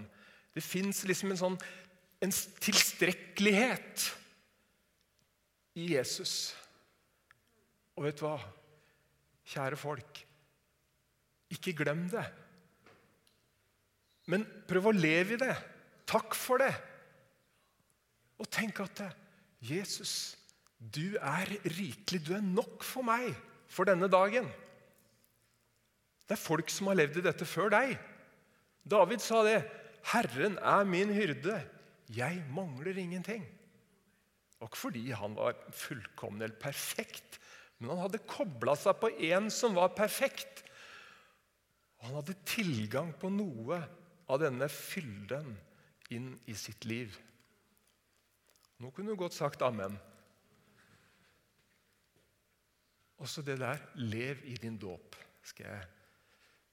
Det 0.55 0.63
fins 0.65 1.03
liksom 1.09 1.35
en 1.35 1.41
sånn 1.41 1.59
en 2.25 2.33
tilstrekkelighet 2.33 4.07
i 5.77 5.91
Jesus. 5.93 6.55
Og 7.99 8.07
vet 8.07 8.19
du 8.19 8.25
hva? 8.25 8.39
Kjære 9.45 9.77
folk, 9.77 10.23
ikke 11.53 11.75
glem 11.77 12.07
det. 12.09 12.25
Men 14.33 14.47
prøv 14.65 14.89
å 14.89 14.97
leve 14.97 15.37
i 15.37 15.43
det. 15.43 15.53
Takk 16.09 16.33
for 16.39 16.63
det. 16.65 16.73
Og 18.41 18.49
tenk 18.49 18.81
at 18.81 19.03
Jesus, 19.65 20.35
du 20.79 21.19
er 21.21 21.51
rikelig. 21.77 22.23
Du 22.25 22.33
er 22.37 22.45
nok 22.45 22.81
for 22.87 23.05
meg 23.05 23.35
for 23.69 23.89
denne 23.89 24.09
dagen. 24.09 24.49
Det 26.25 26.37
er 26.37 26.41
folk 26.41 26.71
som 26.73 26.89
har 26.89 26.99
levd 26.99 27.21
i 27.21 27.27
dette 27.27 27.47
før 27.49 27.73
deg. 27.75 27.97
David 28.85 29.21
sa 29.25 29.43
det. 29.45 29.61
'Herren 30.05 30.59
er 30.59 30.85
min 30.85 31.13
hyrde. 31.13 31.61
Jeg 32.09 32.45
mangler 32.53 32.97
ingenting.' 32.99 33.47
Det 34.61 34.71
ikke 34.71 34.81
fordi 34.81 35.11
han 35.13 35.35
var 35.37 35.59
fullkommen 35.77 36.43
eller 36.43 36.57
perfekt, 36.57 37.39
men 37.79 37.91
han 37.91 38.07
hadde 38.07 38.23
kobla 38.25 38.73
seg 38.81 38.97
på 38.97 39.11
en 39.29 39.51
som 39.53 39.75
var 39.77 39.91
perfekt. 39.93 40.63
Han 42.01 42.15
hadde 42.17 42.37
tilgang 42.49 43.13
på 43.21 43.29
noe 43.29 43.83
av 44.29 44.41
denne 44.41 44.69
fylden 44.73 45.53
inn 46.17 46.31
i 46.49 46.57
sitt 46.57 46.87
liv. 46.89 47.13
Nå 48.81 48.89
kunne 48.91 49.13
du 49.13 49.21
godt 49.21 49.37
sagt 49.37 49.63
amen. 49.65 49.99
Også 53.21 53.45
det 53.45 53.59
der 53.61 53.85
'lev 53.95 54.45
i 54.45 54.57
din 54.57 54.81
dåp' 54.81 55.21
skal 55.43 55.67
jeg 55.67 55.85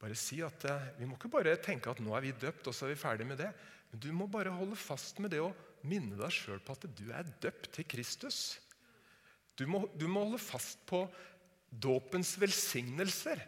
bare 0.02 0.18
si 0.18 0.40
at 0.42 0.66
eh, 0.66 0.88
Vi 0.98 1.08
må 1.08 1.18
ikke 1.18 1.32
bare 1.32 1.60
tenke 1.62 1.92
at 1.92 2.02
nå 2.02 2.16
er 2.18 2.26
vi 2.26 2.34
døpt, 2.34 2.68
og 2.68 2.76
så 2.76 2.88
er 2.88 2.96
vi 2.96 3.02
ferdig 3.04 3.28
med 3.30 3.38
det. 3.42 3.52
Men 3.92 4.02
du 4.02 4.10
må 4.16 4.28
bare 4.32 4.54
holde 4.56 4.80
fast 4.80 5.20
med 5.22 5.34
det 5.34 5.42
å 5.44 5.54
minne 5.88 6.18
deg 6.18 6.34
sjøl 6.34 6.62
på 6.64 6.76
at 6.76 6.88
du 6.98 7.08
er 7.14 7.30
døpt 7.44 7.72
til 7.76 7.88
Kristus. 7.90 8.60
Du 9.58 9.68
må, 9.70 9.84
du 9.94 10.08
må 10.10 10.26
holde 10.26 10.42
fast 10.42 10.82
på 10.90 11.04
dåpens 11.70 12.34
velsignelser. 12.42 13.42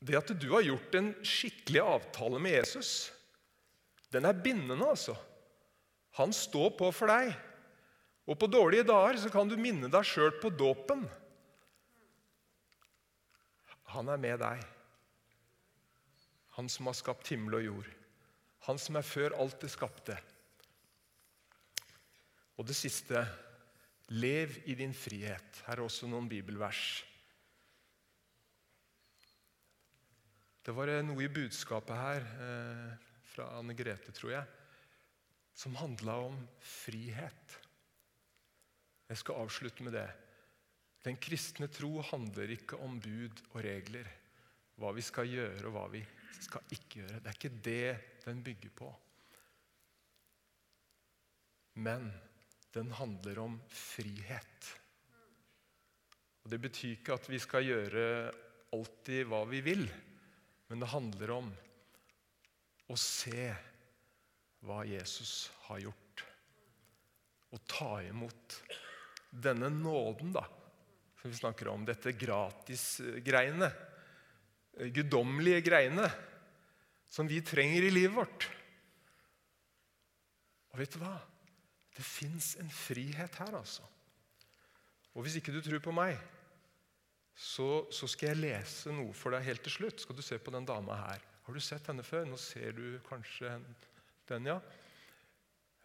Det 0.00 0.16
at 0.16 0.32
du 0.40 0.48
har 0.54 0.64
gjort 0.64 0.94
en 0.96 1.10
skikkelig 1.26 1.82
avtale 1.82 2.40
med 2.40 2.56
Jesus, 2.60 3.10
den 4.10 4.26
er 4.26 4.36
bindende, 4.36 4.86
altså. 4.86 5.14
Han 6.18 6.32
står 6.34 6.72
på 6.78 6.88
for 6.94 7.10
deg. 7.12 7.34
Og 8.30 8.38
på 8.38 8.48
dårlige 8.50 8.86
dager 8.86 9.18
så 9.20 9.30
kan 9.32 9.48
du 9.50 9.56
minne 9.58 9.90
deg 9.90 10.06
sjøl 10.06 10.32
på 10.42 10.50
dåpen. 10.54 11.04
Han 13.94 14.10
er 14.10 14.20
med 14.22 14.38
deg. 14.42 14.62
Han 16.60 16.68
som 16.68 16.90
har 16.90 16.96
skapt 16.98 17.30
himmel 17.32 17.54
og 17.56 17.62
jord. 17.64 17.86
Han 18.66 18.76
som 18.76 18.98
er 19.00 19.06
før 19.06 19.32
alt 19.40 19.62
det 19.62 19.70
skapte. 19.72 20.12
Og 22.60 22.66
det 22.68 22.76
siste 22.76 23.22
lev 24.12 24.58
i 24.68 24.74
din 24.76 24.92
frihet. 24.92 25.62
Her 25.64 25.78
er 25.78 25.86
også 25.86 26.10
noen 26.10 26.28
bibelvers. 26.28 27.00
Det 30.60 30.76
var 30.76 30.92
noe 31.08 31.24
i 31.24 31.32
budskapet 31.32 31.96
her 31.96 32.28
eh, 32.44 33.08
fra 33.32 33.48
Anne 33.56 33.72
Grete, 33.72 34.12
tror 34.12 34.36
jeg, 34.36 34.44
som 35.56 35.80
handla 35.80 36.20
om 36.28 36.36
frihet. 36.60 37.58
Jeg 39.08 39.24
skal 39.24 39.46
avslutte 39.46 39.88
med 39.88 39.96
det. 39.96 40.08
Den 41.08 41.16
kristne 41.16 41.72
tro 41.72 42.02
handler 42.12 42.52
ikke 42.52 42.84
om 42.84 43.00
bud 43.00 43.46
og 43.54 43.62
regler, 43.64 44.04
hva 44.76 44.92
vi 44.92 45.08
skal 45.08 45.38
gjøre 45.38 45.70
og 45.70 45.78
hva 45.78 45.88
vi 45.96 46.04
skal 46.38 46.74
ikke 46.74 47.02
gjøre. 47.02 47.20
Det 47.20 47.30
er 47.30 47.38
ikke 47.38 47.62
det 47.64 48.24
den 48.24 48.42
bygger 48.44 48.74
på. 48.76 48.90
Men 51.80 52.10
den 52.74 52.92
handler 52.94 53.38
om 53.42 53.56
frihet. 53.68 54.70
Og 56.44 56.50
Det 56.50 56.60
betyr 56.60 56.96
ikke 56.96 57.16
at 57.16 57.28
vi 57.30 57.40
skal 57.42 57.66
gjøre 57.66 58.04
alltid 58.74 59.26
hva 59.28 59.42
vi 59.50 59.60
vil, 59.66 59.84
men 60.70 60.82
det 60.82 60.92
handler 60.92 61.32
om 61.34 61.50
å 62.90 62.96
se 62.98 63.50
hva 64.66 64.84
Jesus 64.86 65.50
har 65.66 65.82
gjort. 65.82 66.24
Og 67.50 67.62
ta 67.66 67.90
imot 68.06 68.56
denne 69.30 69.70
nåden 69.72 70.32
da, 70.34 70.44
som 71.20 71.30
vi 71.30 71.38
snakker 71.38 71.70
om. 71.72 71.86
Dette 71.86 72.14
gratisgreiene. 72.18 73.70
Guddommelige 74.88 75.60
greiene 75.66 76.08
som 77.10 77.28
vi 77.28 77.42
trenger 77.44 77.84
i 77.84 77.92
livet 77.92 78.16
vårt. 78.16 78.46
Og 80.70 80.78
vet 80.80 80.94
du 80.94 81.00
hva? 81.02 81.16
Det 81.96 82.06
fins 82.06 82.54
en 82.62 82.70
frihet 82.72 83.40
her, 83.42 83.56
altså. 83.58 83.84
Og 85.10 85.26
hvis 85.26 85.40
ikke 85.40 85.52
du 85.52 85.58
tror 85.64 85.82
på 85.82 85.94
meg, 85.94 86.14
så, 87.34 87.86
så, 87.92 88.06
skal 88.10 88.30
jeg 88.30 88.42
lese 88.44 88.92
noe 88.94 89.14
for 89.16 89.34
deg 89.34 89.46
helt 89.46 89.64
til 89.64 89.74
slutt. 89.74 90.02
Skal 90.04 90.16
du 90.16 90.22
se 90.22 90.38
på 90.38 90.52
den 90.54 90.68
dama 90.68 90.98
her. 91.00 91.24
Har 91.46 91.56
du 91.56 91.62
sett 91.64 91.88
henne 91.90 92.04
før? 92.06 92.28
Nå 92.28 92.38
ser 92.40 92.76
du 92.76 93.00
kanskje 93.08 93.56
den, 94.30 94.48
ja. 94.52 94.58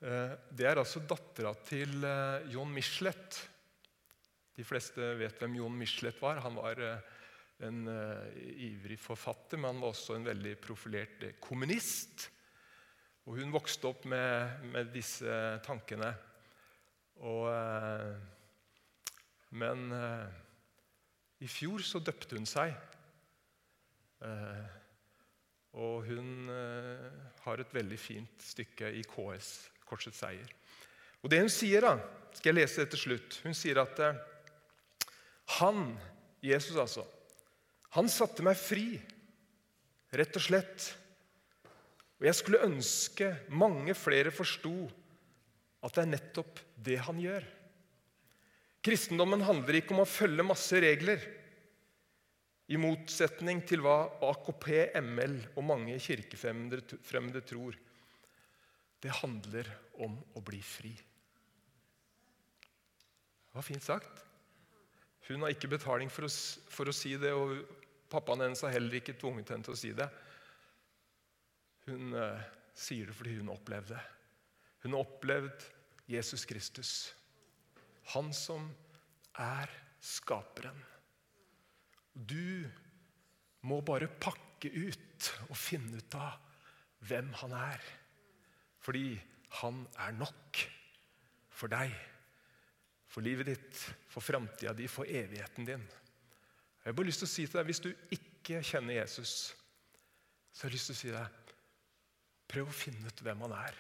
Eh, 0.04 0.34
det 0.54 0.68
er 0.70 0.82
altså 0.82 1.02
dattera 1.08 1.56
til 1.66 1.98
Jon 2.04 2.52
John 2.54 2.74
Michelet. 2.76 3.40
De 4.56 4.64
fleste 4.68 5.14
vet 5.20 5.40
hvem 5.42 5.58
John 5.62 5.80
Michelet 5.80 6.20
var. 6.22 6.44
Han 6.46 6.60
var 6.60 6.84
eh, 6.84 7.15
en 7.64 7.88
uh, 7.88 8.28
ivrig 8.60 8.98
forfatter, 9.00 9.58
men 9.58 9.70
han 9.72 9.82
var 9.84 9.94
også 9.94 10.18
en 10.18 10.28
veldig 10.28 10.56
profilert 10.60 11.24
uh, 11.24 11.36
kommunist. 11.40 12.28
Og 13.26 13.40
hun 13.40 13.54
vokste 13.54 13.88
opp 13.90 14.06
med, 14.12 14.66
med 14.74 14.92
disse 14.94 15.38
tankene. 15.66 16.12
Og, 17.24 17.48
uh, 17.48 18.12
men 19.56 19.88
i 21.40 21.48
fjor 21.48 21.80
så 21.86 22.02
døpte 22.04 22.36
hun 22.36 22.48
seg. 22.50 22.74
og 25.80 26.08
hun 26.10 26.50
har 27.46 27.62
et 27.62 27.74
veldig 27.74 28.00
fint 28.00 28.42
stykke 28.44 28.90
i 29.00 29.04
KS, 29.08 29.70
Korsets 29.88 30.20
seier. 30.20 30.50
Og 31.24 31.32
det 31.32 31.40
hun 31.40 31.54
sier, 31.54 31.88
da, 31.88 31.96
skal 32.36 32.52
jeg 32.52 32.58
lese 32.58 32.84
det 32.84 32.92
til 32.92 33.04
slutt. 33.06 33.40
Hun 33.46 33.56
sier 33.56 33.80
at 33.80 34.02
han, 35.62 35.96
Jesus 36.44 36.76
altså, 36.76 37.06
han 37.96 38.12
satte 38.12 38.44
meg 38.44 38.60
fri, 38.60 39.00
rett 40.16 40.36
og 40.36 40.44
slett. 40.44 40.90
Og 42.20 42.28
jeg 42.28 42.38
skulle 42.38 42.66
ønske 42.68 43.32
mange 43.52 43.96
flere 43.98 44.34
forsto 44.36 44.74
at 45.86 45.96
det 45.96 46.04
er 46.04 46.12
nettopp 46.12 46.60
det 46.88 46.98
han 47.08 47.20
gjør. 47.22 47.46
Kristendommen 48.86 49.44
handler 49.46 49.80
ikke 49.80 49.96
om 49.96 50.04
å 50.04 50.10
følge 50.10 50.46
masse 50.46 50.80
regler, 50.84 51.24
i 52.66 52.78
motsetning 52.82 53.60
til 53.70 53.84
hva 53.86 54.08
AKP, 54.26 54.68
ML 54.98 55.36
og 55.54 55.66
mange 55.68 56.00
kirkefremmede 56.02 57.44
tror. 57.46 57.76
Det 58.98 59.14
handler 59.22 59.70
om 60.02 60.16
å 60.34 60.42
bli 60.42 60.62
fri. 60.66 60.90
Det 63.46 63.54
var 63.54 63.68
fint 63.68 63.86
sagt. 63.86 64.24
Hun 65.30 65.46
har 65.46 65.54
ikke 65.54 65.70
betaling 65.70 66.10
for 66.10 66.26
å, 66.26 66.32
for 66.74 66.90
å 66.90 66.96
si 66.96 67.14
det, 67.22 67.34
og 67.38 67.62
Pappaen 68.16 68.46
hennes 68.46 68.64
har 68.64 68.72
heller 68.72 69.02
ikke 69.02 69.18
tvunget 69.20 69.52
henne 69.52 69.68
til 69.68 69.76
å 69.76 69.80
si 69.80 69.92
det. 69.96 70.08
Hun 71.90 72.16
eh, 72.16 72.46
sier 72.76 73.10
det 73.10 73.16
fordi 73.18 73.38
hun 73.42 73.52
opplevde 73.54 73.96
det. 73.98 74.04
Hun 74.86 74.96
har 74.96 75.04
opplevd 75.04 75.66
Jesus 76.08 76.46
Kristus, 76.46 76.92
han 78.14 78.30
som 78.38 78.68
er 79.42 79.72
skaperen. 80.06 80.78
Du 82.14 82.64
må 83.66 83.80
bare 83.82 84.08
pakke 84.08 84.70
ut 84.70 85.30
og 85.50 85.58
finne 85.58 85.98
ut 85.98 86.18
av 86.20 86.38
hvem 87.10 87.32
han 87.42 87.56
er. 87.58 87.82
Fordi 88.86 89.16
han 89.64 89.82
er 90.06 90.14
nok 90.20 90.62
for 91.56 91.72
deg, 91.72 91.94
for 93.10 93.26
livet 93.26 93.50
ditt, 93.50 93.82
for 94.12 94.22
framtida 94.24 94.76
di, 94.78 94.88
for 94.92 95.10
evigheten 95.10 95.68
din. 95.68 95.86
Jeg 96.86 96.94
har 96.94 96.98
bare 97.00 97.10
lyst 97.10 97.24
til 97.24 97.26
å 97.26 97.34
si 97.34 97.44
til 97.48 97.58
deg, 97.58 97.66
Hvis 97.66 97.82
du 97.82 97.90
ikke 98.14 98.62
kjenner 98.62 99.00
Jesus, 99.00 99.56
så 100.54 100.64
har 100.64 100.70
jeg 100.70 100.78
lyst 100.78 100.92
til 100.92 100.96
å 100.96 101.00
si 101.00 101.14
deg 101.16 101.42
prøv 102.46 102.70
å 102.70 102.76
finne 102.78 103.10
ut 103.10 103.24
hvem 103.26 103.42
han 103.48 103.56
er. 103.58 103.78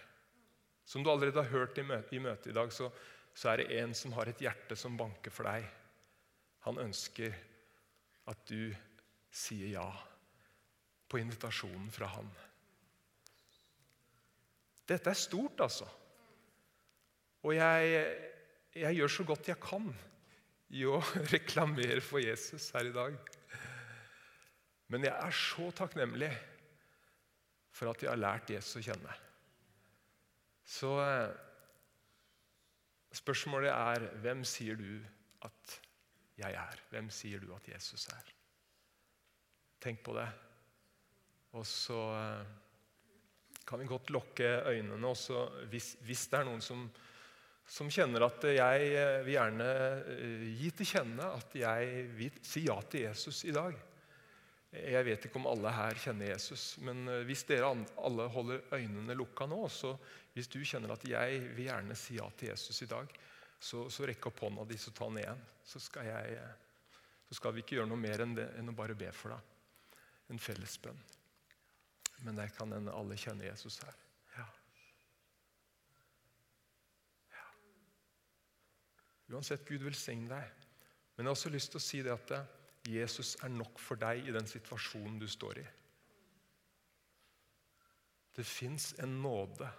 Som 0.89 1.04
du 1.06 1.12
allerede 1.12 1.38
har 1.38 1.52
hørt 1.54 1.78
i 1.78 1.86
møtet 1.86 2.15
i, 2.18 2.22
møte 2.22 2.50
i 2.50 2.56
dag, 2.56 2.72
så, 2.74 2.89
så 3.38 3.52
er 3.52 3.62
det 3.62 3.78
en 3.78 3.94
som 3.94 4.15
har 4.18 4.32
et 4.32 4.41
hjerte 4.41 4.78
som 4.80 4.98
banker 4.98 5.34
for 5.34 5.46
deg. 5.46 5.68
Han 6.65 6.82
ønsker 6.82 7.38
at 8.26 8.41
du 8.50 8.74
sier 9.30 9.70
ja 9.76 9.86
på 11.06 11.22
invitasjonen 11.22 11.91
fra 11.94 12.10
han. 12.10 12.34
Dette 14.89 15.13
er 15.13 15.18
stort, 15.18 15.62
altså. 15.62 15.86
Og 17.46 17.54
jeg, 17.54 18.02
jeg 18.82 18.98
gjør 18.98 19.13
så 19.13 19.26
godt 19.30 19.54
jeg 19.54 19.62
kan 19.62 19.94
i 20.73 20.86
å 20.89 20.97
reklamere 21.36 22.01
for 22.04 22.23
Jesus 22.23 22.71
her 22.75 22.89
i 22.89 22.95
dag. 22.95 23.17
Men 24.93 25.06
jeg 25.08 25.13
er 25.13 25.38
så 25.38 25.69
takknemlig 25.75 26.32
for 27.75 27.91
at 27.91 28.04
jeg 28.04 28.12
har 28.12 28.21
lært 28.21 28.51
Jesus 28.54 28.80
å 28.80 28.86
kjenne. 28.86 29.15
Så 30.65 30.91
eh, 31.01 31.34
spørsmålet 33.13 33.73
er 33.73 34.08
hvem 34.23 34.43
sier 34.47 34.80
du 34.80 34.89
at 35.45 35.80
jeg 36.39 36.58
er? 36.58 36.82
Hvem 36.91 37.10
sier 37.13 37.43
du 37.43 37.51
at 37.56 37.67
Jesus 37.69 38.08
er? 38.13 38.32
Tenk 39.84 40.01
på 40.06 40.15
det. 40.17 40.28
Og 41.56 41.65
så 41.69 41.99
eh, 42.17 42.54
kan 43.65 43.82
vi 43.82 43.89
godt 43.89 44.13
lukke 44.13 44.49
øynene 44.69 45.08
også 45.08 45.45
hvis, 45.71 45.95
hvis 46.06 46.28
det 46.32 46.39
er 46.39 46.47
noen 46.49 46.63
som 46.63 46.86
som 47.65 47.89
kjenner 47.89 48.28
at 48.28 48.45
jeg 48.45 48.89
eh, 48.93 49.19
vil 49.25 49.36
gjerne 49.36 49.67
eh, 50.13 50.45
gi 50.60 50.69
til 50.78 50.89
kjenne 50.89 51.30
at 51.34 51.56
jeg 51.58 52.06
vil 52.15 52.39
si 52.45 52.65
ja 52.67 52.78
til 52.89 53.08
Jesus 53.08 53.41
i 53.49 53.54
dag. 53.56 53.78
Jeg 54.75 55.08
vet 55.08 55.25
ikke 55.25 55.39
om 55.39 55.47
alle 55.49 55.71
her 55.71 55.97
kjenner 55.99 56.30
Jesus, 56.30 56.75
men 56.86 57.08
eh, 57.10 57.23
hvis 57.25 57.45
dere 57.49 57.71
alle 57.71 58.28
holder 58.32 58.67
øynene 58.75 59.17
lukka 59.17 59.47
nå, 59.49 59.63
så 59.71 59.95
hvis 60.36 60.51
du 60.51 60.60
kjenner 60.62 60.93
at 60.93 61.08
jeg 61.10 61.41
vil 61.56 61.65
gjerne 61.69 61.97
si 61.97 62.19
ja 62.19 62.30
til 62.38 62.51
Jesus 62.51 62.84
i 62.86 62.89
dag, 62.91 63.17
så, 63.58 63.88
så 63.89 64.06
rekk 64.06 64.30
opp 64.30 64.45
hånda 64.45 64.67
di, 64.69 64.78
så 64.78 64.93
ta 64.93 65.10
den 65.10 65.23
igjen. 65.23 65.43
Så 65.65 65.82
skal, 65.82 66.06
jeg, 66.12 66.39
så 67.25 67.39
skal 67.39 67.56
vi 67.56 67.63
ikke 67.63 67.80
gjøre 67.80 67.89
noe 67.89 68.01
mer 68.01 68.21
enn, 68.21 68.36
det, 68.38 68.49
enn 68.60 68.69
å 68.69 68.78
bare 68.78 68.97
be 68.99 69.10
for 69.15 69.34
deg. 69.34 69.54
En 70.36 70.41
fellesbønn. 70.41 70.99
Men 72.28 72.38
der 72.38 72.51
kan 72.54 72.73
hende 72.75 72.93
alle 72.93 73.17
kjenne 73.17 73.47
Jesus 73.47 73.80
her. 73.82 74.05
Uansett, 79.34 79.66
Gud 79.66 79.86
velsigne 79.86 80.30
deg. 80.30 80.68
Men 81.16 81.26
jeg 81.26 81.32
har 81.32 81.38
også 81.38 81.54
lyst 81.54 81.74
til 81.74 81.82
å 81.82 81.86
si 81.86 82.02
det 82.06 82.14
at 82.14 82.36
Jesus 82.86 83.36
er 83.44 83.54
nok 83.54 83.80
for 83.82 83.98
deg 83.98 84.28
i 84.28 84.34
den 84.36 84.48
situasjonen 84.50 85.18
du 85.22 85.28
står 85.30 85.62
i. 85.64 85.66
Det 88.36 88.44
fins 88.46 88.92
en 89.02 89.16
nåde 89.24 89.70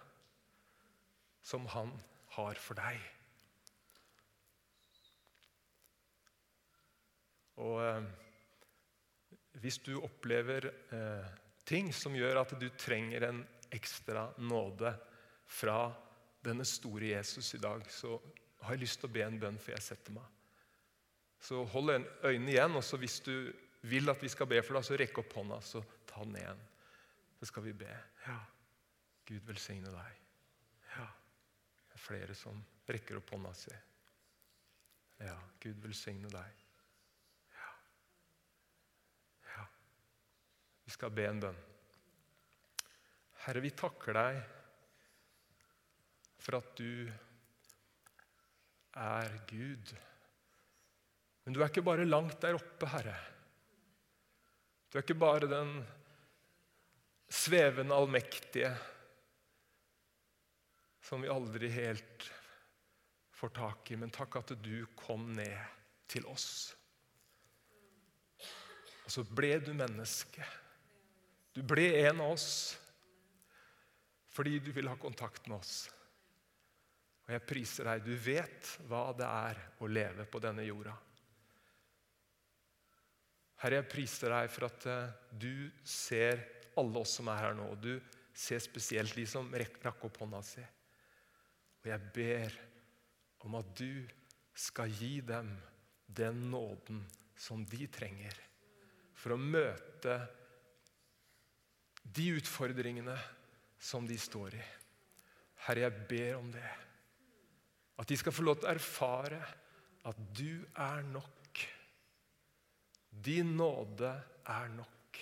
som 1.45 1.67
han 1.71 1.93
har 2.35 2.59
for 2.59 2.79
deg. 2.79 2.97
Og 7.63 7.77
eh, 7.81 8.07
hvis 9.61 9.79
du 9.85 9.93
opplever 10.01 10.67
eh, 10.93 11.29
ting 11.65 11.93
som 11.95 12.15
gjør 12.17 12.41
at 12.43 12.57
du 12.59 12.67
trenger 12.77 13.29
en 13.29 13.39
ekstra 13.73 14.27
nåde 14.41 14.91
fra 15.47 15.79
denne 16.43 16.65
store 16.67 17.13
Jesus 17.15 17.53
i 17.57 17.61
dag, 17.61 17.81
så 17.91 18.17
har 18.65 18.75
jeg 18.75 18.83
lyst 18.83 19.01
til 19.01 19.09
å 19.09 19.13
be 19.13 19.23
en 19.25 19.39
bønn 19.39 19.59
før 19.61 19.75
jeg 19.77 19.85
setter 19.85 20.15
meg. 20.15 20.25
Så 21.39 21.61
hold 21.71 21.93
øynene 21.93 22.51
igjen, 22.51 22.75
og 22.75 22.83
så 22.83 22.97
hvis 22.97 23.19
du 23.25 23.33
vil 23.87 24.09
at 24.09 24.21
vi 24.23 24.29
skal 24.31 24.49
be 24.49 24.61
for 24.65 24.77
deg, 24.77 24.85
så 24.87 24.97
rekk 24.99 25.21
opp 25.21 25.35
hånda, 25.37 25.59
så 25.61 25.83
ta 26.09 26.23
den 26.25 26.39
igjen. 26.39 26.63
Så 27.37 27.51
skal 27.51 27.67
vi 27.67 27.75
be. 27.77 27.91
Ja. 28.25 28.39
Gud 29.27 29.43
velsigne 29.45 29.91
deg. 29.93 30.23
Ja. 30.95 31.05
Det 31.91 31.99
er 31.99 32.03
flere 32.03 32.35
som 32.37 32.63
rekker 32.89 33.19
opp 33.19 33.33
hånda 33.35 33.53
si. 33.57 33.75
Ja, 35.21 35.37
Gud 35.61 35.79
velsigne 35.83 36.29
deg. 36.31 36.65
Ja. 37.53 37.71
Ja. 39.53 39.65
Vi 40.85 40.95
skal 40.95 41.13
be 41.13 41.27
en 41.29 41.41
bønn. 41.43 41.63
Herre, 43.45 43.63
vi 43.63 43.71
takker 43.77 44.17
deg 44.17 44.41
for 46.41 46.59
at 46.59 46.73
du 46.79 47.07
er 48.97 49.33
Gud. 49.49 49.93
Men 51.45 51.55
du 51.55 51.61
er 51.61 51.69
ikke 51.69 51.85
bare 51.85 52.07
langt 52.07 52.41
der 52.43 52.57
oppe, 52.57 52.89
Herre. 52.91 53.15
Du 54.87 54.97
er 54.97 55.05
ikke 55.05 55.19
bare 55.19 55.49
den 55.51 55.77
svevende 57.27 57.95
allmektige 57.95 58.71
som 61.03 61.23
vi 61.23 61.31
aldri 61.31 61.69
helt 61.71 62.27
får 63.37 63.53
tak 63.55 63.91
i. 63.91 63.99
Men 63.99 64.11
takk 64.11 64.39
at 64.41 64.55
du 64.63 64.85
kom 64.99 65.29
ned 65.37 65.55
til 66.11 66.27
oss. 66.27 66.73
Og 69.05 69.13
så 69.13 69.23
ble 69.23 69.53
du 69.63 69.71
menneske. 69.75 70.43
Du 71.55 71.63
ble 71.63 71.87
en 72.03 72.25
av 72.25 72.35
oss 72.35 72.49
fordi 74.37 74.59
du 74.61 74.67
ville 74.69 74.91
ha 74.91 74.99
kontakt 75.01 75.47
med 75.49 75.57
oss. 75.57 75.87
Og 77.27 77.33
jeg 77.35 77.43
priser 77.43 77.89
deg. 77.89 78.05
Du 78.07 78.15
vet 78.23 78.71
hva 78.87 79.09
det 79.17 79.27
er 79.27 79.59
å 79.83 79.89
leve 79.91 80.25
på 80.31 80.39
denne 80.43 80.63
jorda. 80.63 80.93
Herre, 83.57 83.81
jeg 83.81 83.89
priser 83.91 84.31
deg 84.31 84.51
for 84.53 84.67
at 84.69 84.85
eh, 84.87 85.15
du 85.33 85.67
ser 85.81 86.43
alle 86.77 87.01
oss 87.01 87.17
som 87.17 87.27
er 87.33 87.47
her 87.47 87.57
nå. 87.57 87.71
Du 87.81 87.97
ser 88.37 88.61
spesielt 88.63 89.15
de 89.17 89.25
som 89.27 89.49
rakk 89.51 90.05
opp 90.07 90.21
hånda 90.21 90.43
si. 90.45 90.63
Og 91.81 91.89
jeg 91.89 92.11
ber 92.15 92.57
om 93.47 93.57
at 93.57 93.71
du 93.77 94.05
skal 94.57 94.93
gi 94.93 95.19
dem 95.25 95.49
den 96.07 96.47
nåden 96.51 97.01
som 97.37 97.65
de 97.67 97.89
trenger 97.91 98.37
for 99.17 99.33
å 99.33 99.41
møte 99.41 100.15
de 102.07 102.29
utfordringene 102.37 103.17
som 103.77 104.05
de 104.07 104.17
står 104.21 104.55
i. 104.57 104.65
Herre, 105.65 105.87
jeg 105.87 106.05
ber 106.09 106.37
om 106.37 106.51
det. 106.53 106.69
At 107.97 108.07
de 108.07 108.17
skal 108.17 108.35
få 108.35 108.45
lov 108.45 108.59
til 108.59 108.69
å 108.69 108.75
erfare 108.75 109.39
at 110.07 110.19
du 110.37 110.61
er 110.77 111.03
nok. 111.09 111.63
Din 113.09 113.55
nåde 113.57 114.11
er 114.47 114.69
nok. 114.75 115.21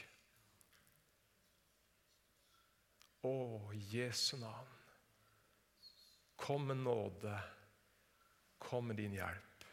Å, 3.25 3.35
Jesu 3.89 4.35
navn. 4.37 4.73
Kom 6.35 6.67
med 6.69 6.83
nåde. 6.83 7.37
Kom 8.61 8.91
med 8.91 8.99
din 8.99 9.15
hjelp. 9.15 9.65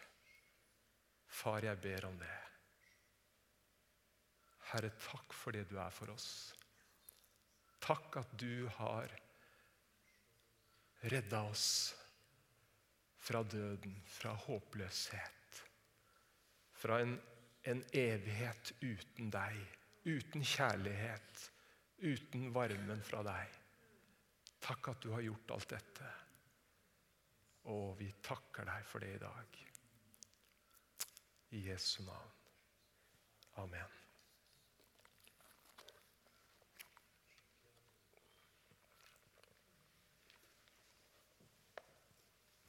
Far, 1.33 1.65
jeg 1.67 1.81
ber 1.83 2.07
om 2.07 2.17
det. 2.21 2.39
Herre, 4.73 4.93
takk 5.03 5.35
for 5.37 5.53
det 5.53 5.67
du 5.69 5.75
er 5.81 5.93
for 5.93 6.15
oss. 6.15 6.31
Takk 7.83 8.21
at 8.23 8.37
du 8.39 8.69
har 8.79 9.11
redda 11.11 11.43
oss 11.51 11.67
fra 13.23 13.43
døden, 13.43 13.95
fra 14.07 14.35
håpløshet. 14.35 15.63
Fra 16.75 16.99
en, 17.05 17.15
en 17.71 17.85
evighet 17.95 18.73
uten 18.83 19.31
deg, 19.31 19.61
uten 20.09 20.43
kjærlighet, 20.43 21.47
uten 22.03 22.51
varmen 22.55 23.05
fra 23.07 23.23
deg. 23.27 23.59
Takk 24.63 24.93
at 24.95 25.03
du 25.03 25.13
har 25.15 25.23
gjort 25.27 25.55
alt 25.57 25.71
dette. 25.77 26.13
Og 27.71 27.95
vi 28.01 28.11
takker 28.27 28.67
deg 28.67 28.87
for 28.91 29.03
det 29.03 29.15
i 29.15 29.23
dag. 29.23 29.59
I 31.55 31.67
Jesu 31.69 32.03
navn. 32.03 32.39
Amen. 33.63 34.02